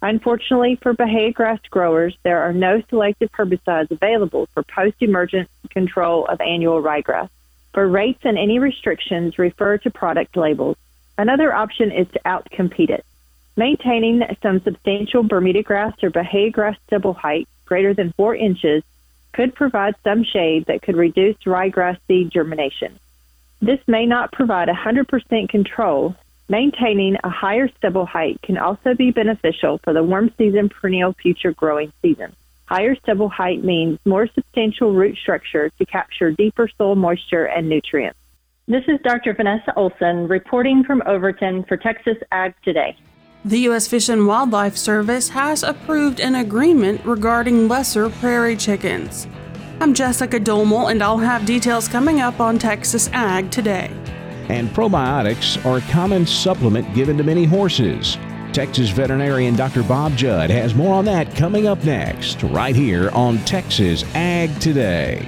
Unfortunately 0.00 0.76
for 0.76 0.94
Bahia 0.94 1.32
grass 1.32 1.58
growers, 1.68 2.16
there 2.22 2.40
are 2.40 2.52
no 2.52 2.80
selective 2.88 3.30
herbicides 3.32 3.90
available 3.90 4.46
for 4.54 4.62
post 4.62 4.96
emergent 5.00 5.50
control 5.70 6.24
of 6.26 6.40
annual 6.40 6.80
ryegrass. 6.80 7.28
For 7.72 7.86
rates 7.86 8.20
and 8.24 8.36
any 8.36 8.58
restrictions, 8.58 9.38
refer 9.38 9.78
to 9.78 9.90
product 9.90 10.36
labels. 10.36 10.76
Another 11.16 11.54
option 11.54 11.92
is 11.92 12.08
to 12.12 12.20
outcompete 12.26 12.90
it. 12.90 13.04
Maintaining 13.56 14.22
some 14.42 14.60
substantial 14.62 15.22
Bermuda 15.22 15.62
grass 15.62 15.94
or 16.02 16.10
Bahia 16.10 16.50
grass 16.50 16.76
stubble 16.86 17.14
height 17.14 17.48
greater 17.66 17.94
than 17.94 18.12
4 18.16 18.34
inches 18.34 18.82
could 19.32 19.54
provide 19.54 19.94
some 20.02 20.24
shade 20.24 20.66
that 20.66 20.82
could 20.82 20.96
reduce 20.96 21.36
ryegrass 21.46 21.98
seed 22.08 22.30
germination. 22.32 22.98
This 23.60 23.80
may 23.86 24.06
not 24.06 24.32
provide 24.32 24.68
100% 24.68 25.48
control. 25.48 26.16
Maintaining 26.48 27.16
a 27.22 27.28
higher 27.28 27.68
stubble 27.76 28.06
height 28.06 28.40
can 28.42 28.58
also 28.58 28.94
be 28.94 29.12
beneficial 29.12 29.78
for 29.78 29.92
the 29.92 30.02
warm 30.02 30.32
season 30.36 30.68
perennial 30.68 31.12
future 31.12 31.52
growing 31.52 31.92
season. 32.02 32.34
Higher 32.70 32.94
stubble 33.02 33.28
height 33.28 33.64
means 33.64 33.98
more 34.04 34.28
substantial 34.32 34.92
root 34.92 35.18
structure 35.20 35.70
to 35.70 35.84
capture 35.86 36.30
deeper 36.30 36.70
soil 36.78 36.94
moisture 36.94 37.46
and 37.46 37.68
nutrients. 37.68 38.16
This 38.68 38.84
is 38.86 39.00
Dr. 39.02 39.34
Vanessa 39.34 39.74
Olson 39.74 40.28
reporting 40.28 40.84
from 40.84 41.02
Overton 41.04 41.64
for 41.64 41.76
Texas 41.76 42.16
Ag 42.30 42.54
Today. 42.62 42.96
The 43.44 43.58
U.S. 43.70 43.88
Fish 43.88 44.08
and 44.08 44.24
Wildlife 44.24 44.76
Service 44.76 45.30
has 45.30 45.64
approved 45.64 46.20
an 46.20 46.36
agreement 46.36 47.04
regarding 47.04 47.66
lesser 47.66 48.08
prairie 48.08 48.54
chickens. 48.54 49.26
I'm 49.80 49.92
Jessica 49.92 50.38
Domel, 50.38 50.92
and 50.92 51.02
I'll 51.02 51.18
have 51.18 51.44
details 51.44 51.88
coming 51.88 52.20
up 52.20 52.38
on 52.38 52.56
Texas 52.56 53.10
Ag 53.12 53.50
Today. 53.50 53.90
And 54.48 54.68
probiotics 54.68 55.64
are 55.64 55.78
a 55.78 55.92
common 55.92 56.24
supplement 56.24 56.94
given 56.94 57.16
to 57.16 57.24
many 57.24 57.46
horses. 57.46 58.16
Texas 58.52 58.90
veterinarian 58.90 59.54
Dr. 59.54 59.82
Bob 59.82 60.16
Judd 60.16 60.50
has 60.50 60.74
more 60.74 60.94
on 60.94 61.04
that 61.04 61.34
coming 61.36 61.66
up 61.66 61.84
next, 61.84 62.42
right 62.42 62.74
here 62.74 63.10
on 63.10 63.38
Texas 63.44 64.04
Ag 64.14 64.58
Today. 64.60 65.26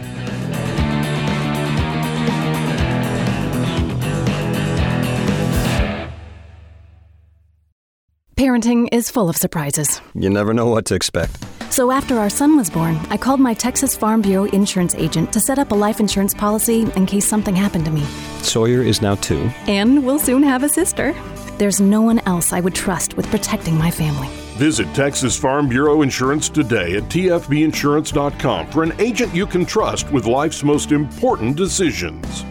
Parenting 8.36 8.88
is 8.90 9.08
full 9.08 9.28
of 9.28 9.36
surprises. 9.36 10.00
You 10.14 10.28
never 10.28 10.52
know 10.52 10.66
what 10.66 10.84
to 10.86 10.96
expect. 10.96 11.38
So 11.72 11.90
after 11.90 12.18
our 12.18 12.28
son 12.28 12.56
was 12.56 12.68
born, 12.68 12.96
I 13.08 13.16
called 13.16 13.40
my 13.40 13.54
Texas 13.54 13.96
Farm 13.96 14.20
Bureau 14.20 14.44
insurance 14.46 14.94
agent 14.94 15.32
to 15.32 15.40
set 15.40 15.58
up 15.58 15.70
a 15.70 15.74
life 15.74 16.00
insurance 16.00 16.34
policy 16.34 16.82
in 16.96 17.06
case 17.06 17.24
something 17.24 17.54
happened 17.54 17.84
to 17.84 17.90
me. 17.90 18.04
Sawyer 18.42 18.82
is 18.82 19.00
now 19.00 19.14
two. 19.14 19.48
And 19.68 20.04
we'll 20.04 20.18
soon 20.18 20.42
have 20.42 20.64
a 20.64 20.68
sister. 20.68 21.14
There's 21.62 21.80
no 21.80 22.02
one 22.02 22.18
else 22.26 22.52
I 22.52 22.58
would 22.58 22.74
trust 22.74 23.16
with 23.16 23.28
protecting 23.28 23.76
my 23.76 23.88
family. 23.88 24.26
Visit 24.58 24.92
Texas 24.96 25.38
Farm 25.38 25.68
Bureau 25.68 26.02
Insurance 26.02 26.48
today 26.48 26.96
at 26.96 27.04
tfbinsurance.com 27.04 28.66
for 28.72 28.82
an 28.82 28.92
agent 29.00 29.32
you 29.32 29.46
can 29.46 29.64
trust 29.64 30.10
with 30.10 30.26
life's 30.26 30.64
most 30.64 30.90
important 30.90 31.56
decisions. 31.56 32.44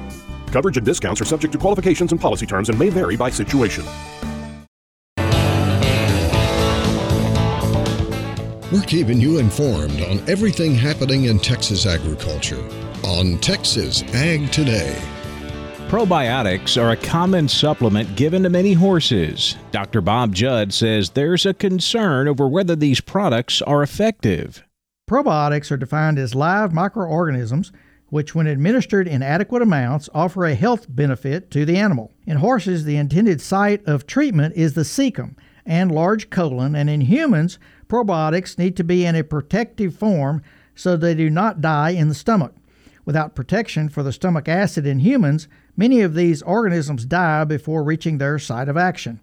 Coverage 0.54 0.78
and 0.78 0.86
discounts 0.86 1.20
are 1.20 1.26
subject 1.26 1.52
to 1.52 1.60
qualifications 1.60 2.14
and 2.14 2.22
policy 2.22 2.46
terms 2.46 2.70
and 2.70 2.80
may 2.80 2.88
vary 2.88 3.18
by 3.18 3.30
situation. 3.30 3.84
We're 8.72 8.88
keeping 8.88 9.20
you 9.20 9.40
informed 9.40 10.00
on 10.04 10.20
everything 10.30 10.74
happening 10.74 11.26
in 11.26 11.38
Texas 11.38 11.86
agriculture 11.86 12.66
on 13.04 13.40
Texas 13.40 14.04
Ag 14.14 14.54
Today. 14.54 14.98
Probiotics 15.92 16.82
are 16.82 16.92
a 16.92 16.96
common 16.96 17.50
supplement 17.50 18.16
given 18.16 18.44
to 18.44 18.50
many 18.50 18.72
horses. 18.72 19.58
Dr. 19.74 20.00
Bob 20.00 20.34
Judd 20.34 20.72
says 20.74 21.10
there's 21.10 21.46
a 21.46 21.54
concern 21.54 22.30
over 22.30 22.48
whether 22.48 22.78
these 22.78 23.02
products 23.02 23.62
are 23.62 23.84
effective. 23.84 24.64
Probiotics 25.06 25.70
are 25.70 25.76
defined 25.76 26.18
as 26.18 26.34
live 26.34 26.72
microorganisms 26.72 27.74
which, 28.08 28.34
when 28.34 28.48
administered 28.48 29.06
in 29.06 29.22
adequate 29.22 29.62
amounts, 29.62 30.10
offer 30.14 30.46
a 30.46 30.56
health 30.56 30.86
benefit 30.88 31.52
to 31.52 31.66
the 31.66 31.76
animal. 31.76 32.14
In 32.26 32.38
horses, 32.38 32.86
the 32.86 32.96
intended 32.96 33.42
site 33.42 33.86
of 33.86 34.08
treatment 34.08 34.56
is 34.56 34.76
the 34.76 34.86
cecum 34.86 35.36
and 35.66 35.92
large 35.92 36.30
colon, 36.30 36.74
and 36.74 36.90
in 36.90 37.02
humans, 37.02 37.60
probiotics 37.90 38.58
need 38.58 38.78
to 38.78 38.86
be 38.86 39.06
in 39.06 39.18
a 39.18 39.26
protective 39.26 39.94
form 39.94 40.42
so 40.74 40.96
they 40.96 41.16
do 41.16 41.30
not 41.30 41.60
die 41.60 41.90
in 41.90 42.08
the 42.08 42.16
stomach. 42.16 42.54
Without 43.04 43.36
protection 43.36 43.90
for 43.90 44.04
the 44.04 44.14
stomach 44.14 44.48
acid 44.48 44.86
in 44.86 45.00
humans, 45.00 45.50
many 45.76 46.02
of 46.02 46.14
these 46.14 46.42
organisms 46.42 47.06
die 47.06 47.44
before 47.44 47.84
reaching 47.84 48.18
their 48.18 48.40
site 48.40 48.70
of 48.70 48.78
action. 48.78 49.20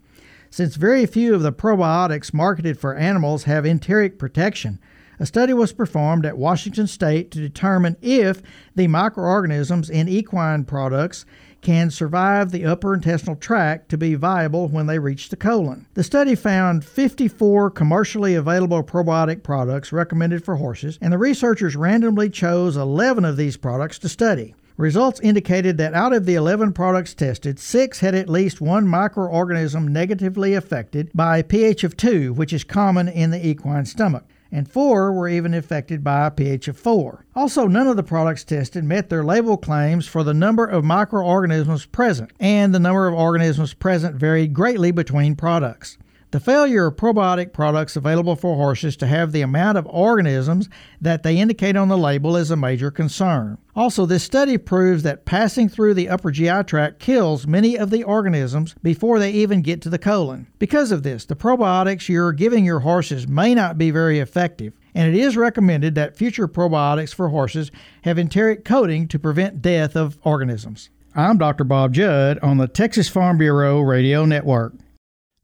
Since 0.49 0.75
very 0.75 1.05
few 1.05 1.35
of 1.35 1.43
the 1.43 1.53
probiotics 1.53 2.33
marketed 2.33 2.79
for 2.79 2.95
animals 2.95 3.43
have 3.43 3.65
enteric 3.65 4.17
protection, 4.17 4.79
a 5.19 5.25
study 5.25 5.53
was 5.53 5.73
performed 5.73 6.25
at 6.25 6.37
Washington 6.37 6.87
State 6.87 7.29
to 7.31 7.39
determine 7.39 7.97
if 8.01 8.41
the 8.73 8.87
microorganisms 8.87 9.89
in 9.89 10.07
equine 10.07 10.63
products 10.63 11.25
can 11.61 11.91
survive 11.91 12.51
the 12.51 12.65
upper 12.65 12.93
intestinal 12.93 13.35
tract 13.35 13.89
to 13.89 13.97
be 13.97 14.15
viable 14.15 14.69
when 14.69 14.87
they 14.87 14.97
reach 14.97 15.27
the 15.27 15.35
colon. 15.35 15.85
The 15.93 16.03
study 16.03 16.35
found 16.35 16.85
54 16.85 17.69
commercially 17.71 18.33
available 18.33 18.81
probiotic 18.81 19.43
products 19.43 19.91
recommended 19.91 20.43
for 20.43 20.55
horses, 20.55 20.97
and 21.01 21.11
the 21.11 21.17
researchers 21.17 21.75
randomly 21.75 22.29
chose 22.29 22.77
11 22.77 23.25
of 23.25 23.35
these 23.35 23.57
products 23.57 23.99
to 23.99 24.09
study. 24.09 24.55
Results 24.79 25.19
indicated 25.19 25.77
that 25.77 25.93
out 25.93 26.13
of 26.13 26.25
the 26.25 26.35
11 26.35 26.71
products 26.71 27.13
tested, 27.13 27.59
six 27.59 27.99
had 27.99 28.15
at 28.15 28.29
least 28.29 28.61
one 28.61 28.87
microorganism 28.87 29.89
negatively 29.89 30.53
affected 30.53 31.11
by 31.13 31.39
a 31.39 31.43
pH 31.43 31.83
of 31.83 31.97
2, 31.97 32.31
which 32.31 32.53
is 32.53 32.63
common 32.63 33.09
in 33.09 33.31
the 33.31 33.45
equine 33.45 33.83
stomach 33.85 34.23
and 34.51 34.71
four 34.71 35.13
were 35.13 35.29
even 35.29 35.53
affected 35.53 36.03
by 36.03 36.25
a 36.25 36.31
pH 36.31 36.67
of 36.67 36.77
4. 36.77 37.25
Also, 37.35 37.67
none 37.67 37.87
of 37.87 37.95
the 37.95 38.03
products 38.03 38.43
tested 38.43 38.83
met 38.83 39.09
their 39.09 39.23
label 39.23 39.57
claims 39.57 40.07
for 40.07 40.23
the 40.23 40.33
number 40.33 40.65
of 40.65 40.83
microorganisms 40.83 41.85
present, 41.85 42.31
and 42.39 42.73
the 42.73 42.79
number 42.79 43.07
of 43.07 43.13
organisms 43.13 43.73
present 43.73 44.15
varied 44.15 44.53
greatly 44.53 44.91
between 44.91 45.35
products. 45.35 45.97
The 46.31 46.39
failure 46.39 46.85
of 46.85 46.95
probiotic 46.95 47.53
products 47.53 47.95
available 47.95 48.35
for 48.35 48.55
horses 48.55 48.95
to 48.97 49.07
have 49.07 49.31
the 49.31 49.41
amount 49.41 49.79
of 49.79 49.87
organisms 49.87 50.69
that 51.01 51.23
they 51.23 51.39
indicate 51.39 51.75
on 51.75 51.87
the 51.87 51.97
label 51.97 52.35
is 52.35 52.51
a 52.51 52.55
major 52.55 52.91
concern. 52.91 53.57
Also, 53.75 54.05
this 54.05 54.25
study 54.25 54.55
proves 54.59 55.01
that 55.01 55.25
passing 55.25 55.67
through 55.67 55.95
the 55.95 56.07
upper 56.07 56.29
GI 56.29 56.65
tract 56.65 56.99
kills 56.99 57.47
many 57.47 57.75
of 57.75 57.89
the 57.89 58.03
organisms 58.03 58.75
before 58.83 59.17
they 59.17 59.31
even 59.31 59.63
get 59.63 59.81
to 59.81 59.89
the 59.89 59.97
colon. 59.97 60.45
Because 60.59 60.91
of 60.91 61.01
this, 61.01 61.25
the 61.25 61.35
probiotics 61.35 62.07
you're 62.07 62.31
giving 62.31 62.63
your 62.63 62.81
horses 62.81 63.27
may 63.27 63.55
not 63.55 63.79
be 63.79 63.89
very 63.89 64.19
effective, 64.19 64.73
and 64.93 65.11
it 65.11 65.19
is 65.19 65.35
recommended 65.35 65.95
that 65.95 66.15
future 66.15 66.47
probiotics 66.47 67.11
for 67.11 67.29
horses 67.29 67.71
have 68.03 68.19
enteric 68.19 68.63
coating 68.63 69.07
to 69.07 69.17
prevent 69.17 69.63
death 69.63 69.95
of 69.95 70.19
organisms. 70.21 70.91
I'm 71.15 71.39
Dr. 71.39 71.63
Bob 71.63 71.95
Judd 71.95 72.37
on 72.43 72.57
the 72.57 72.67
Texas 72.67 73.09
Farm 73.09 73.39
Bureau 73.39 73.81
Radio 73.81 74.25
Network. 74.25 74.73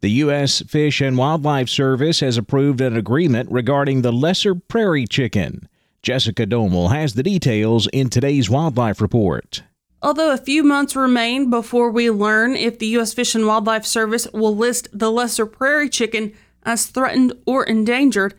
The 0.01 0.09
U.S. 0.11 0.61
Fish 0.61 1.01
and 1.01 1.17
Wildlife 1.17 1.69
Service 1.69 2.19
has 2.19 2.37
approved 2.37 2.81
an 2.81 2.95
agreement 2.95 3.49
regarding 3.51 4.01
the 4.01 4.11
lesser 4.11 4.53
prairie 4.53 5.07
chicken. 5.07 5.67
Jessica 6.03 6.45
Domel 6.45 6.91
has 6.91 7.13
the 7.13 7.23
details 7.23 7.87
in 7.87 8.09
today's 8.09 8.49
Wildlife 8.49 9.01
Report. 9.01 9.63
Although 10.01 10.31
a 10.31 10.37
few 10.37 10.63
months 10.63 10.95
remain 10.95 11.49
before 11.49 11.89
we 11.89 12.11
learn 12.11 12.55
if 12.55 12.77
the 12.77 12.85
U.S. 12.87 13.13
Fish 13.13 13.33
and 13.33 13.47
Wildlife 13.47 13.85
Service 13.85 14.27
will 14.33 14.55
list 14.55 14.87
the 14.93 15.11
lesser 15.11 15.47
prairie 15.47 15.89
chicken 15.89 16.33
as 16.63 16.85
threatened 16.85 17.33
or 17.47 17.63
endangered, 17.63 18.35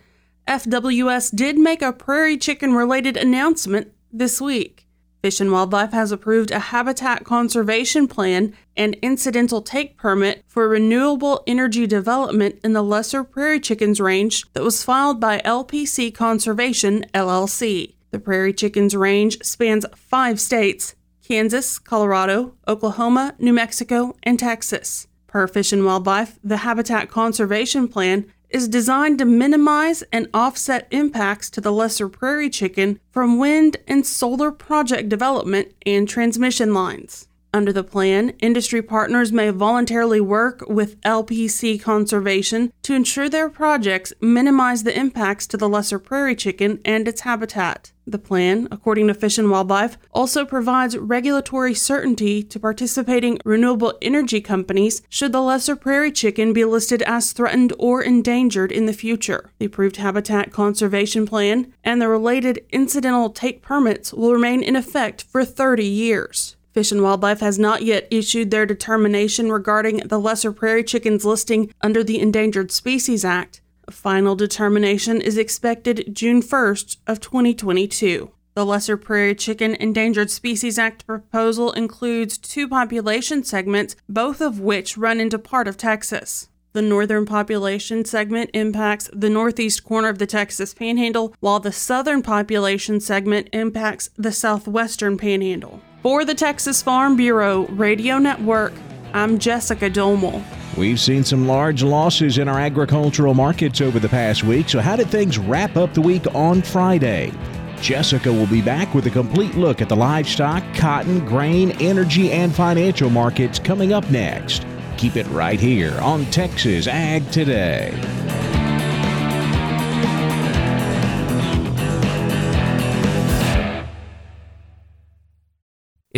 FWS 0.46 1.34
did 1.34 1.58
make 1.58 1.82
a 1.82 1.92
prairie 1.92 2.38
chicken 2.38 2.74
related 2.74 3.16
announcement 3.16 3.92
this 4.12 4.40
week. 4.40 4.85
Fish 5.26 5.40
and 5.40 5.50
Wildlife 5.50 5.90
has 5.90 6.12
approved 6.12 6.52
a 6.52 6.60
habitat 6.70 7.24
conservation 7.24 8.06
plan 8.06 8.54
and 8.76 8.94
incidental 9.02 9.60
take 9.60 9.96
permit 9.96 10.44
for 10.46 10.68
renewable 10.68 11.42
energy 11.48 11.84
development 11.84 12.60
in 12.62 12.74
the 12.74 12.82
Lesser 12.82 13.24
Prairie 13.24 13.58
Chickens 13.58 13.98
Range 13.98 14.44
that 14.52 14.62
was 14.62 14.84
filed 14.84 15.18
by 15.18 15.40
LPC 15.40 16.14
Conservation 16.14 17.06
LLC. 17.12 17.96
The 18.12 18.20
Prairie 18.20 18.52
Chickens 18.52 18.94
Range 18.94 19.36
spans 19.42 19.84
five 19.96 20.38
states 20.38 20.94
Kansas, 21.26 21.80
Colorado, 21.80 22.54
Oklahoma, 22.68 23.34
New 23.40 23.52
Mexico, 23.52 24.14
and 24.22 24.38
Texas. 24.38 25.08
Per 25.26 25.48
Fish 25.48 25.72
and 25.72 25.84
Wildlife, 25.84 26.38
the 26.44 26.58
Habitat 26.58 27.10
Conservation 27.10 27.88
Plan 27.88 28.32
is 28.56 28.68
designed 28.68 29.18
to 29.18 29.24
minimize 29.26 30.02
and 30.10 30.26
offset 30.32 30.88
impacts 30.90 31.50
to 31.50 31.60
the 31.60 31.70
lesser 31.70 32.08
prairie 32.08 32.48
chicken 32.48 32.98
from 33.10 33.38
wind 33.38 33.76
and 33.86 34.06
solar 34.06 34.50
project 34.50 35.10
development 35.10 35.74
and 35.84 36.08
transmission 36.08 36.72
lines. 36.72 37.28
Under 37.56 37.72
the 37.72 37.82
plan, 37.82 38.34
industry 38.40 38.82
partners 38.82 39.32
may 39.32 39.48
voluntarily 39.48 40.20
work 40.20 40.62
with 40.68 41.00
LPC 41.00 41.80
Conservation 41.80 42.70
to 42.82 42.92
ensure 42.92 43.30
their 43.30 43.48
projects 43.48 44.12
minimize 44.20 44.82
the 44.82 44.94
impacts 44.94 45.46
to 45.46 45.56
the 45.56 45.66
lesser 45.66 45.98
prairie 45.98 46.36
chicken 46.36 46.80
and 46.84 47.08
its 47.08 47.22
habitat. 47.22 47.92
The 48.06 48.18
plan, 48.18 48.68
according 48.70 49.06
to 49.06 49.14
Fish 49.14 49.38
and 49.38 49.50
Wildlife, 49.50 49.96
also 50.12 50.44
provides 50.44 50.98
regulatory 50.98 51.72
certainty 51.72 52.42
to 52.42 52.60
participating 52.60 53.38
renewable 53.42 53.94
energy 54.02 54.42
companies 54.42 55.00
should 55.08 55.32
the 55.32 55.40
lesser 55.40 55.76
prairie 55.76 56.12
chicken 56.12 56.52
be 56.52 56.66
listed 56.66 57.00
as 57.02 57.32
threatened 57.32 57.72
or 57.78 58.02
endangered 58.02 58.70
in 58.70 58.84
the 58.84 58.92
future. 58.92 59.50
The 59.58 59.64
approved 59.64 59.96
habitat 59.96 60.52
conservation 60.52 61.26
plan 61.26 61.72
and 61.82 62.02
the 62.02 62.08
related 62.08 62.66
incidental 62.68 63.30
take 63.30 63.62
permits 63.62 64.12
will 64.12 64.34
remain 64.34 64.62
in 64.62 64.76
effect 64.76 65.22
for 65.22 65.42
30 65.42 65.86
years. 65.86 66.55
Fish 66.76 66.92
and 66.92 67.02
Wildlife 67.02 67.40
has 67.40 67.58
not 67.58 67.84
yet 67.84 68.06
issued 68.10 68.50
their 68.50 68.66
determination 68.66 69.50
regarding 69.50 69.96
the 70.08 70.20
lesser 70.20 70.52
prairie 70.52 70.84
chickens 70.84 71.24
listing 71.24 71.72
under 71.80 72.04
the 72.04 72.18
Endangered 72.18 72.70
Species 72.70 73.24
Act. 73.24 73.62
A 73.88 73.92
final 73.92 74.36
determination 74.36 75.22
is 75.22 75.38
expected 75.38 76.14
June 76.14 76.42
1st 76.42 76.98
of 77.06 77.18
2022. 77.18 78.30
The 78.52 78.66
Lesser 78.66 78.98
Prairie 78.98 79.34
Chicken 79.34 79.74
Endangered 79.76 80.30
Species 80.30 80.78
Act 80.78 81.06
proposal 81.06 81.72
includes 81.72 82.36
two 82.36 82.68
population 82.68 83.42
segments, 83.42 83.96
both 84.06 84.42
of 84.42 84.60
which 84.60 84.98
run 84.98 85.18
into 85.18 85.38
part 85.38 85.68
of 85.68 85.78
Texas. 85.78 86.50
The 86.74 86.82
northern 86.82 87.24
population 87.24 88.04
segment 88.04 88.50
impacts 88.52 89.08
the 89.14 89.30
northeast 89.30 89.82
corner 89.82 90.10
of 90.10 90.18
the 90.18 90.26
Texas 90.26 90.74
Panhandle, 90.74 91.34
while 91.40 91.58
the 91.58 91.72
southern 91.72 92.20
population 92.20 93.00
segment 93.00 93.48
impacts 93.54 94.10
the 94.18 94.30
southwestern 94.30 95.16
Panhandle. 95.16 95.80
For 96.02 96.24
the 96.24 96.34
Texas 96.34 96.82
Farm 96.82 97.16
Bureau 97.16 97.66
Radio 97.68 98.18
Network, 98.18 98.72
I'm 99.12 99.38
Jessica 99.38 99.90
Domel. 99.90 100.42
We've 100.76 101.00
seen 101.00 101.24
some 101.24 101.48
large 101.48 101.82
losses 101.82 102.38
in 102.38 102.48
our 102.48 102.60
agricultural 102.60 103.34
markets 103.34 103.80
over 103.80 103.98
the 103.98 104.08
past 104.08 104.44
week, 104.44 104.68
so 104.68 104.80
how 104.80 104.96
did 104.96 105.08
things 105.08 105.38
wrap 105.38 105.76
up 105.76 105.94
the 105.94 106.00
week 106.00 106.26
on 106.34 106.62
Friday? 106.62 107.32
Jessica 107.80 108.32
will 108.32 108.46
be 108.46 108.62
back 108.62 108.94
with 108.94 109.06
a 109.06 109.10
complete 109.10 109.54
look 109.54 109.82
at 109.82 109.88
the 109.88 109.96
livestock, 109.96 110.62
cotton, 110.74 111.24
grain, 111.26 111.72
energy, 111.80 112.30
and 112.30 112.54
financial 112.54 113.10
markets 113.10 113.58
coming 113.58 113.92
up 113.92 114.08
next. 114.10 114.66
Keep 114.96 115.16
it 115.16 115.26
right 115.28 115.60
here 115.60 115.98
on 116.00 116.24
Texas 116.26 116.86
Ag 116.86 117.30
Today. 117.30 117.92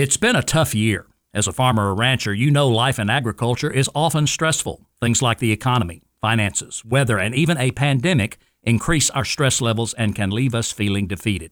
It's 0.00 0.16
been 0.16 0.36
a 0.36 0.44
tough 0.44 0.76
year. 0.76 1.08
As 1.34 1.48
a 1.48 1.52
farmer 1.52 1.88
or 1.88 1.94
rancher, 1.96 2.32
you 2.32 2.52
know 2.52 2.68
life 2.68 3.00
in 3.00 3.10
agriculture 3.10 3.68
is 3.68 3.90
often 3.96 4.28
stressful. 4.28 4.86
Things 5.00 5.22
like 5.22 5.40
the 5.40 5.50
economy, 5.50 6.04
finances, 6.20 6.84
weather, 6.84 7.18
and 7.18 7.34
even 7.34 7.58
a 7.58 7.72
pandemic 7.72 8.38
increase 8.62 9.10
our 9.10 9.24
stress 9.24 9.60
levels 9.60 9.94
and 9.94 10.14
can 10.14 10.30
leave 10.30 10.54
us 10.54 10.70
feeling 10.70 11.08
defeated. 11.08 11.50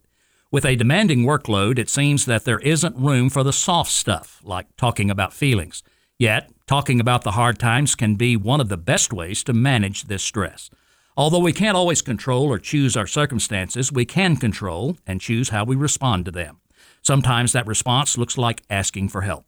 With 0.53 0.65
a 0.65 0.77
demanding 0.77 1.25
workload, 1.25 1.77
it 1.77 1.91
seems 1.91 2.25
that 2.27 2.45
there 2.45 2.61
isn't 2.61 2.97
room 2.97 3.31
for 3.31 3.43
the 3.43 3.53
soft 3.53 3.91
stuff, 3.91 4.41
like 4.45 4.69
talking 4.77 5.11
about 5.11 5.33
feelings. 5.35 5.83
Yet, 6.17 6.49
talking 6.69 7.01
about 7.01 7.25
the 7.25 7.33
hard 7.33 7.59
times 7.59 7.97
can 7.97 8.15
be 8.15 8.37
one 8.37 8.61
of 8.61 8.69
the 8.69 8.77
best 8.77 9.13
ways 9.13 9.43
to 9.43 9.55
manage 9.55 10.05
this 10.05 10.23
stress. 10.23 10.71
Although 11.17 11.41
we 11.41 11.53
can't 11.53 11.77
always 11.77 12.01
control 12.01 12.47
or 12.47 12.61
choose 12.61 12.97
our 12.97 13.09
circumstances, 13.09 13.91
we 13.91 14.05
can 14.05 14.37
control 14.37 14.99
and 15.05 15.21
choose 15.21 15.49
how 15.49 15.65
we 15.65 15.75
respond 15.75 16.27
to 16.27 16.31
them. 16.31 16.61
Sometimes 17.07 17.53
that 17.53 17.69
response 17.69 18.19
looks 18.19 18.37
like 18.37 18.65
asking 18.69 19.11
for 19.11 19.21
help. 19.21 19.47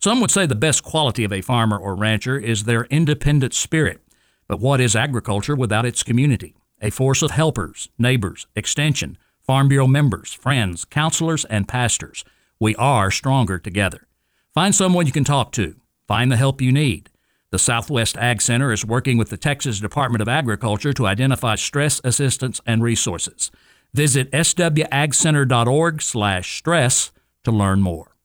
Some 0.00 0.20
would 0.20 0.32
say 0.32 0.44
the 0.44 0.56
best 0.56 0.82
quality 0.82 1.22
of 1.22 1.32
a 1.32 1.40
farmer 1.40 1.78
or 1.78 1.94
rancher 1.94 2.36
is 2.36 2.64
their 2.64 2.86
independent 2.86 3.54
spirit. 3.54 4.00
But 4.48 4.58
what 4.58 4.80
is 4.80 4.96
agriculture 4.96 5.54
without 5.54 5.86
its 5.86 6.02
community? 6.02 6.56
A 6.82 6.90
force 6.90 7.22
of 7.22 7.30
helpers, 7.30 7.90
neighbors, 7.96 8.48
extension, 8.56 9.18
Farm 9.44 9.68
Bureau 9.68 9.86
members, 9.86 10.32
friends, 10.32 10.84
counselors, 10.84 11.44
and 11.44 11.68
pastors. 11.68 12.24
We 12.58 12.74
are 12.74 13.12
stronger 13.12 13.60
together. 13.60 14.08
Find 14.52 14.74
someone 14.74 15.06
you 15.06 15.12
can 15.12 15.22
talk 15.22 15.52
to. 15.52 15.76
Find 16.08 16.32
the 16.32 16.36
help 16.36 16.60
you 16.60 16.72
need. 16.72 17.10
The 17.52 17.60
Southwest 17.60 18.16
Ag 18.16 18.42
Center 18.42 18.72
is 18.72 18.84
working 18.84 19.16
with 19.16 19.30
the 19.30 19.36
Texas 19.36 19.78
Department 19.78 20.22
of 20.22 20.28
Agriculture 20.28 20.92
to 20.94 21.06
identify 21.06 21.54
stress 21.54 22.00
assistance 22.02 22.60
and 22.66 22.82
resources. 22.82 23.52
Visit 23.94 24.30
swagcenter.org 24.30 26.02
slash 26.02 26.58
stress 26.58 27.12
to 27.44 27.50
learn 27.52 27.80
more. 27.80 28.16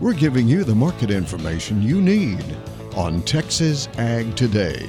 We're 0.00 0.14
giving 0.14 0.46
you 0.46 0.62
the 0.62 0.74
market 0.76 1.10
information 1.10 1.82
you 1.82 2.00
need 2.00 2.44
on 2.94 3.22
Texas 3.22 3.88
Ag 3.98 4.36
Today. 4.36 4.88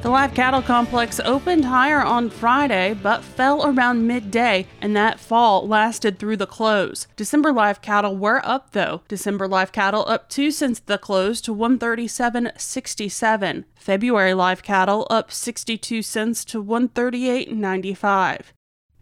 The 0.00 0.10
live 0.10 0.32
cattle 0.32 0.62
complex 0.62 1.18
opened 1.18 1.64
higher 1.64 2.00
on 2.00 2.30
Friday 2.30 2.96
but 3.02 3.24
fell 3.24 3.66
around 3.66 4.06
midday, 4.06 4.68
and 4.80 4.94
that 4.94 5.18
fall 5.18 5.66
lasted 5.66 6.20
through 6.20 6.36
the 6.36 6.46
close. 6.46 7.08
December 7.16 7.52
live 7.52 7.82
cattle 7.82 8.16
were 8.16 8.40
up 8.46 8.70
though. 8.70 9.02
December 9.08 9.48
live 9.48 9.72
cattle 9.72 10.04
up 10.06 10.28
2 10.28 10.52
since 10.52 10.78
the 10.78 10.98
close 10.98 11.40
to 11.40 11.52
137.67. 11.52 13.64
February 13.74 14.34
live 14.34 14.62
cattle 14.62 15.04
up 15.10 15.32
62 15.32 16.02
cents 16.02 16.44
to 16.44 16.62
138.95. 16.62 18.42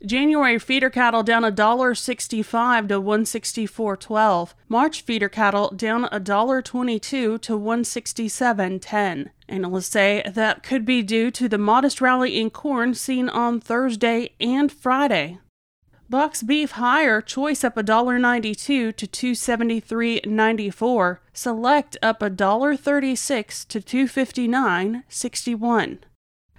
January 0.05 0.59
feeder 0.59 0.91
cattle 0.91 1.23
down 1.23 1.43
$1.65 1.43 2.89
to 2.89 3.01
164.12. 3.01 4.53
March 4.69 5.01
feeder 5.01 5.29
cattle 5.29 5.71
down 5.71 6.05
$1.22 6.05 7.41
to 7.41 7.59
167.10. 7.59 9.31
Analysts 9.49 9.89
say 9.89 10.23
that 10.27 10.63
could 10.63 10.85
be 10.85 11.03
due 11.03 11.31
to 11.31 11.49
the 11.49 11.57
modest 11.57 11.99
rally 12.01 12.39
in 12.39 12.51
corn 12.51 12.93
seen 12.95 13.31
on 13.31 13.61
Thursday 13.61 14.35
and 14.39 14.71
Friday. 14.71 15.39
Box 16.09 16.41
beef 16.43 16.71
higher, 16.73 17.21
choice 17.21 17.63
up 17.65 17.75
$1.92 17.75 18.95
to 18.95 18.95
273.94. 18.95 21.19
Select 21.33 21.97
up 22.01 22.21
$1.36 22.21 23.69
to 23.69 23.81
259.61. 23.81 25.99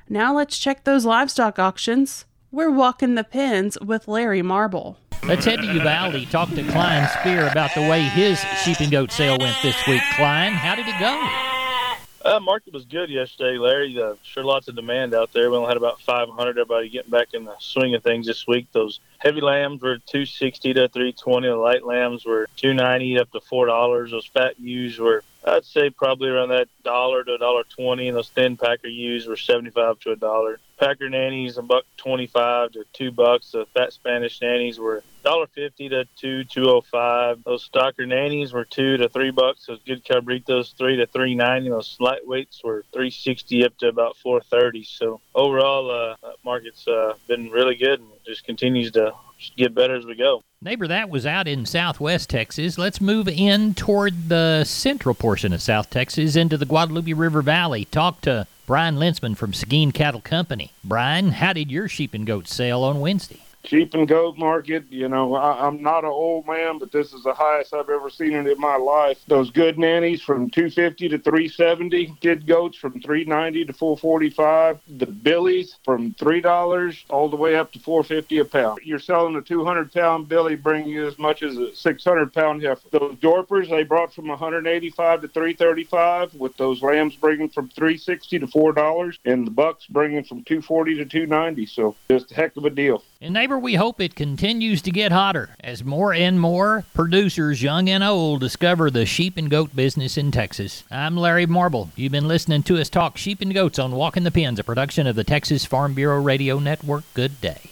Now 0.09 0.35
let's 0.35 0.57
check 0.57 0.83
those 0.83 1.05
livestock 1.05 1.57
auctions. 1.59 2.25
We're 2.49 2.71
walking 2.71 3.15
the 3.15 3.25
pens 3.25 3.77
with 3.81 4.07
Larry 4.07 4.41
Marble. 4.41 4.97
Let's 5.25 5.43
head 5.43 5.59
to 5.59 5.65
Uvalde. 5.73 6.29
Talk 6.31 6.49
to 6.51 6.63
Klein 6.63 7.09
Spear 7.19 7.47
about 7.47 7.75
the 7.75 7.81
way 7.81 8.03
his 8.03 8.39
sheep 8.63 8.79
and 8.79 8.89
goat 8.89 9.11
sale 9.11 9.37
went 9.37 9.57
this 9.61 9.75
week. 9.85 10.01
Klein, 10.15 10.53
how 10.53 10.75
did 10.75 10.87
it 10.87 10.97
go? 10.97 11.29
Uh, 12.23 12.39
market 12.39 12.73
was 12.73 12.85
good 12.85 13.09
yesterday, 13.09 13.57
Larry. 13.57 14.01
Uh, 14.01 14.15
sure, 14.23 14.45
lots 14.45 14.69
of 14.69 14.75
demand 14.77 15.13
out 15.13 15.33
there. 15.33 15.49
We 15.51 15.57
only 15.57 15.67
had 15.67 15.75
about 15.75 15.99
500. 15.99 16.51
Everybody 16.51 16.87
getting 16.87 17.11
back 17.11 17.33
in 17.33 17.43
the 17.43 17.55
swing 17.59 17.95
of 17.95 18.03
things 18.03 18.25
this 18.25 18.47
week. 18.47 18.67
Those 18.71 19.01
heavy 19.17 19.41
lambs 19.41 19.81
were 19.81 19.97
260 19.97 20.73
to 20.73 20.87
320. 20.87 21.47
The 21.47 21.55
light 21.55 21.85
lambs 21.85 22.25
were 22.25 22.47
290 22.55 23.19
up 23.19 23.31
to 23.33 23.41
four 23.41 23.65
dollars. 23.65 24.11
Those 24.11 24.25
fat 24.25 24.57
ewes 24.57 24.97
were 24.99 25.23
I'd 25.45 25.65
say 25.65 25.89
probably 25.89 26.29
around 26.29 26.49
that 26.49 26.67
dollar 26.83 27.23
to 27.23 27.35
a 27.35 27.37
dollar 27.37 27.63
twenty, 27.63 28.07
and 28.07 28.17
those 28.17 28.29
thin 28.29 28.57
packer 28.57 28.87
ewes 28.87 29.27
were 29.27 29.37
seventy-five 29.37 29.99
to 30.01 30.11
a 30.11 30.15
dollar. 30.15 30.59
Packer 30.77 31.09
nannies 31.09 31.57
a 31.57 31.61
buck 31.61 31.85
twenty-five 31.95 32.73
to 32.73 32.83
two 32.93 33.11
bucks. 33.11 33.51
The 33.51 33.65
fat 33.73 33.93
Spanish 33.93 34.41
nannies 34.41 34.77
were 34.77 35.03
dollar 35.23 35.47
fifty 35.47 35.89
to 35.89 36.05
two 36.17 36.43
two 36.43 36.65
oh 36.69 36.81
five. 36.81 37.43
Those 37.43 37.67
stocker 37.67 38.07
nannies 38.07 38.51
were 38.53 38.65
two 38.65 38.97
to 38.97 39.09
three 39.09 39.31
bucks. 39.31 39.65
Those 39.65 39.79
good 39.85 40.03
cabritos 40.03 40.75
three 40.75 40.97
to 40.97 41.07
three 41.07 41.33
ninety. 41.33 41.69
Those 41.69 41.97
lightweights 41.99 42.63
were 42.63 42.83
three 42.91 43.09
sixty 43.09 43.63
up 43.63 43.77
to 43.77 43.87
about 43.87 44.17
four 44.17 44.41
thirty. 44.41 44.83
So 44.83 45.21
overall, 45.33 45.89
uh, 45.89 46.15
market's 46.43 46.87
uh, 46.87 47.13
been 47.27 47.49
really 47.49 47.75
good 47.75 47.99
and 47.99 48.09
just 48.25 48.43
continues 48.43 48.91
to 48.91 49.13
get 49.55 49.75
better 49.75 49.95
as 49.95 50.05
we 50.05 50.15
go. 50.15 50.43
Neighbor, 50.61 50.87
that 50.87 51.09
was 51.09 51.25
out 51.25 51.47
in 51.47 51.65
southwest 51.65 52.29
Texas. 52.29 52.77
Let's 52.77 52.99
move 52.99 53.27
in 53.27 53.73
toward 53.75 54.29
the 54.29 54.63
central 54.63 55.13
portion 55.13 55.53
of 55.53 55.61
South 55.61 55.89
Texas 55.89 56.35
into 56.35 56.57
the 56.57 56.65
Guadalupe 56.65 57.13
River 57.13 57.41
Valley. 57.41 57.85
Talk 57.85 58.21
to 58.21 58.47
Brian 58.65 58.97
Linsman 58.97 59.37
from 59.37 59.53
Seguin 59.53 59.91
Cattle 59.91 60.21
Company. 60.21 60.71
Brian, 60.83 61.29
how 61.29 61.53
did 61.53 61.71
your 61.71 61.87
sheep 61.87 62.13
and 62.13 62.25
goats 62.25 62.53
sale 62.53 62.83
on 62.83 62.99
Wednesday? 62.99 63.41
Sheep 63.67 63.93
and 63.93 64.07
goat 64.07 64.37
market, 64.37 64.85
you 64.89 65.09
know, 65.09 65.35
I, 65.35 65.67
am 65.67 65.81
not 65.81 66.03
an 66.03 66.09
old 66.09 66.47
man, 66.47 66.79
but 66.79 66.91
this 66.91 67.13
is 67.13 67.23
the 67.23 67.33
highest 67.33 67.73
I've 67.73 67.89
ever 67.89 68.09
seen 68.09 68.33
it 68.33 68.47
in 68.47 68.59
my 68.59 68.77
life. 68.77 69.19
Those 69.27 69.51
good 69.51 69.77
nannies 69.77 70.21
from 70.21 70.49
250 70.49 71.09
to 71.09 71.17
370, 71.17 72.15
kid 72.21 72.47
goats 72.47 72.77
from 72.77 72.93
390 73.01 73.65
to 73.65 73.73
445, 73.73 74.79
the 74.97 75.05
billies 75.05 75.75
from 75.83 76.13
three 76.13 76.41
dollars 76.41 77.03
all 77.09 77.29
the 77.29 77.35
way 77.35 77.55
up 77.55 77.71
to 77.73 77.79
450 77.79 78.39
a 78.39 78.45
pound. 78.45 78.79
You're 78.83 78.99
selling 78.99 79.35
a 79.35 79.41
200 79.41 79.91
pound 79.91 80.29
billy, 80.29 80.55
bringing 80.55 80.89
you 80.89 81.07
as 81.07 81.17
much 81.19 81.43
as 81.43 81.57
a 81.57 81.75
600 81.75 82.33
pound 82.33 82.61
heifer. 82.61 82.87
Those 82.91 83.15
Dorpers 83.15 83.69
they 83.69 83.83
brought 83.83 84.13
from 84.13 84.27
185 84.27 85.21
to 85.21 85.27
335, 85.27 86.35
with 86.35 86.55
those 86.57 86.81
lambs 86.81 87.15
bringing 87.15 87.49
from 87.49 87.69
360 87.69 88.39
to 88.39 88.47
four 88.47 88.71
dollars, 88.71 89.19
and 89.25 89.45
the 89.45 89.51
bucks 89.51 89.85
bringing 89.87 90.23
from 90.23 90.43
240 90.43 90.95
to 90.95 91.05
290. 91.05 91.65
So 91.65 91.95
just 92.09 92.31
a 92.31 92.35
heck 92.35 92.55
of 92.55 92.65
a 92.65 92.69
deal. 92.69 93.03
And 93.19 93.33
neighbor, 93.33 93.56
we 93.59 93.75
hope 93.75 94.01
it 94.01 94.15
continues 94.15 94.81
to 94.83 94.91
get 94.91 95.11
hotter 95.11 95.49
as 95.59 95.83
more 95.83 96.13
and 96.13 96.39
more 96.39 96.85
producers, 96.93 97.61
young 97.61 97.89
and 97.89 98.03
old, 98.03 98.39
discover 98.39 98.89
the 98.89 99.05
sheep 99.05 99.37
and 99.37 99.49
goat 99.49 99.75
business 99.75 100.17
in 100.17 100.31
Texas. 100.31 100.83
I'm 100.89 101.15
Larry 101.15 101.45
Marble. 101.45 101.89
You've 101.95 102.11
been 102.11 102.27
listening 102.27 102.63
to 102.63 102.79
us 102.79 102.89
talk 102.89 103.17
sheep 103.17 103.41
and 103.41 103.53
goats 103.53 103.79
on 103.79 103.91
Walking 103.91 104.23
the 104.23 104.31
Pens, 104.31 104.59
a 104.59 104.63
production 104.63 105.07
of 105.07 105.15
the 105.15 105.23
Texas 105.23 105.65
Farm 105.65 105.93
Bureau 105.93 106.21
Radio 106.21 106.59
Network. 106.59 107.03
Good 107.13 107.39
day. 107.41 107.71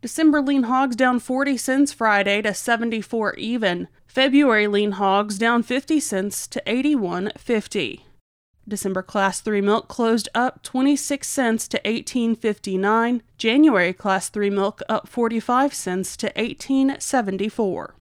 December 0.00 0.42
lean 0.42 0.64
hogs 0.64 0.96
down 0.96 1.18
40 1.18 1.56
cents 1.56 1.92
Friday 1.92 2.42
to 2.42 2.52
74 2.52 3.34
even. 3.34 3.88
February 4.06 4.66
lean 4.66 4.92
hogs 4.92 5.38
down 5.38 5.62
50 5.62 5.98
cents 5.98 6.46
to 6.46 6.62
81.50. 6.66 8.03
December 8.66 9.02
class 9.02 9.40
3 9.40 9.60
milk 9.60 9.88
closed 9.88 10.28
up 10.34 10.62
26 10.62 11.26
cents 11.26 11.68
to 11.68 11.80
18.59. 11.84 13.20
January 13.38 13.92
class 13.92 14.28
3 14.28 14.50
milk 14.50 14.82
up 14.88 15.08
45 15.08 15.74
cents 15.74 16.16
to 16.16 16.32
18.74. 16.32 17.92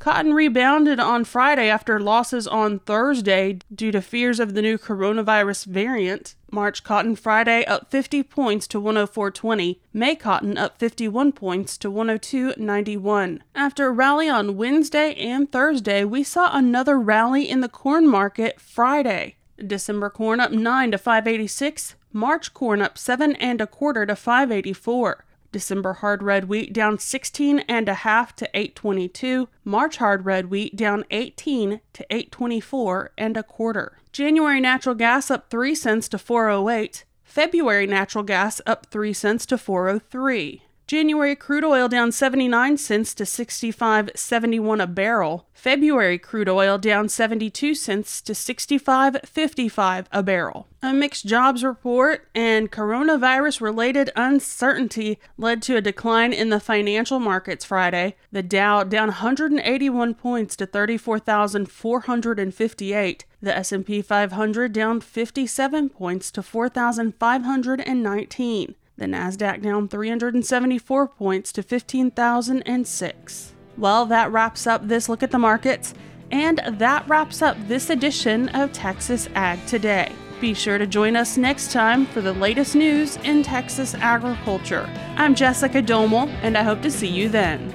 Cotton 0.00 0.32
rebounded 0.32 0.98
on 0.98 1.24
Friday 1.24 1.68
after 1.68 2.00
losses 2.00 2.46
on 2.46 2.78
Thursday 2.78 3.58
due 3.72 3.92
to 3.92 4.00
fears 4.00 4.40
of 4.40 4.54
the 4.54 4.62
new 4.62 4.78
coronavirus 4.78 5.66
variant. 5.66 6.36
March 6.50 6.82
cotton 6.82 7.14
Friday 7.14 7.66
up 7.66 7.90
50 7.90 8.22
points 8.22 8.66
to 8.68 8.80
104.20. 8.80 9.78
May 9.92 10.16
cotton 10.16 10.56
up 10.56 10.78
51 10.78 11.32
points 11.32 11.76
to 11.76 11.90
102.91. 11.90 13.40
After 13.54 13.88
a 13.88 13.92
rally 13.92 14.26
on 14.26 14.56
Wednesday 14.56 15.12
and 15.16 15.52
Thursday, 15.52 16.02
we 16.02 16.22
saw 16.22 16.48
another 16.56 16.98
rally 16.98 17.46
in 17.46 17.60
the 17.60 17.68
corn 17.68 18.08
market 18.08 18.58
Friday. 18.58 19.36
December 19.66 20.10
corn 20.10 20.40
up 20.40 20.52
9 20.52 20.90
to 20.90 20.98
586, 20.98 21.94
March 22.12 22.52
corn 22.54 22.82
up 22.82 22.98
7 22.98 23.36
and 23.36 23.60
a 23.60 23.66
quarter 23.66 24.06
to 24.06 24.16
584. 24.16 25.24
December 25.52 25.94
hard 25.94 26.22
red 26.22 26.48
wheat 26.48 26.72
down 26.72 26.98
16 26.98 27.60
and 27.60 27.88
a 27.88 27.94
half 27.94 28.34
to 28.36 28.48
822. 28.54 29.48
March 29.64 29.96
hard 29.96 30.24
red 30.24 30.50
wheat 30.50 30.76
down 30.76 31.04
18 31.10 31.80
to 31.92 32.06
824 32.10 33.12
and 33.18 33.36
a 33.36 33.42
quarter. 33.42 33.98
January 34.12 34.60
natural 34.60 34.94
gas 34.94 35.30
up 35.30 35.50
3 35.50 35.74
cents 35.74 36.08
to 36.08 36.18
408. 36.18 37.04
February 37.24 37.86
natural 37.86 38.24
gas 38.24 38.60
up 38.66 38.86
3 38.86 39.12
cents 39.12 39.46
to 39.46 39.58
403. 39.58 40.62
January 40.90 41.36
crude 41.36 41.62
oil 41.62 41.86
down 41.86 42.10
79 42.10 42.76
cents 42.76 43.14
to 43.14 43.22
65.71 43.22 44.82
a 44.82 44.88
barrel. 44.88 45.46
February 45.54 46.18
crude 46.18 46.48
oil 46.48 46.78
down 46.78 47.08
72 47.08 47.76
cents 47.76 48.20
to 48.20 48.32
65.55 48.32 50.06
a 50.10 50.22
barrel. 50.24 50.66
A 50.82 50.92
mixed 50.92 51.26
jobs 51.26 51.62
report 51.62 52.26
and 52.34 52.72
coronavirus 52.72 53.60
related 53.60 54.10
uncertainty 54.16 55.20
led 55.38 55.62
to 55.62 55.76
a 55.76 55.80
decline 55.80 56.32
in 56.32 56.48
the 56.48 56.58
financial 56.58 57.20
markets 57.20 57.64
Friday. 57.64 58.16
The 58.32 58.42
Dow 58.42 58.82
down 58.82 59.10
181 59.10 60.14
points 60.14 60.56
to 60.56 60.66
34,458. 60.66 63.24
The 63.40 63.56
S&P 63.56 64.02
500 64.02 64.72
down 64.72 65.00
57 65.00 65.88
points 65.90 66.32
to 66.32 66.42
4,519. 66.42 68.74
The 69.00 69.06
NASDAQ 69.06 69.62
down 69.62 69.88
374 69.88 71.08
points 71.08 71.52
to 71.52 71.62
15,006. 71.62 73.54
Well, 73.78 74.04
that 74.04 74.30
wraps 74.30 74.66
up 74.66 74.88
this 74.88 75.08
look 75.08 75.22
at 75.22 75.30
the 75.30 75.38
markets, 75.38 75.94
and 76.30 76.60
that 76.68 77.08
wraps 77.08 77.40
up 77.40 77.56
this 77.66 77.88
edition 77.88 78.50
of 78.50 78.74
Texas 78.74 79.26
Ag 79.34 79.66
Today. 79.66 80.12
Be 80.38 80.52
sure 80.52 80.76
to 80.76 80.86
join 80.86 81.16
us 81.16 81.38
next 81.38 81.72
time 81.72 82.04
for 82.04 82.20
the 82.20 82.34
latest 82.34 82.74
news 82.74 83.16
in 83.24 83.42
Texas 83.42 83.94
agriculture. 83.94 84.86
I'm 85.16 85.34
Jessica 85.34 85.80
Domel, 85.82 86.28
and 86.42 86.58
I 86.58 86.62
hope 86.62 86.82
to 86.82 86.90
see 86.90 87.08
you 87.08 87.30
then. 87.30 87.72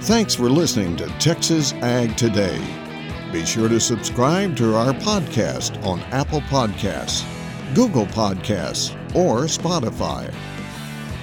Thanks 0.00 0.34
for 0.34 0.48
listening 0.48 0.96
to 0.96 1.08
Texas 1.18 1.74
Ag 1.74 2.16
Today. 2.16 2.58
Be 3.30 3.44
sure 3.44 3.68
to 3.68 3.78
subscribe 3.78 4.56
to 4.56 4.74
our 4.74 4.94
podcast 4.94 5.84
on 5.84 6.00
Apple 6.04 6.40
Podcasts, 6.40 7.22
Google 7.74 8.06
Podcasts, 8.06 8.94
or 9.14 9.42
Spotify. 9.42 10.32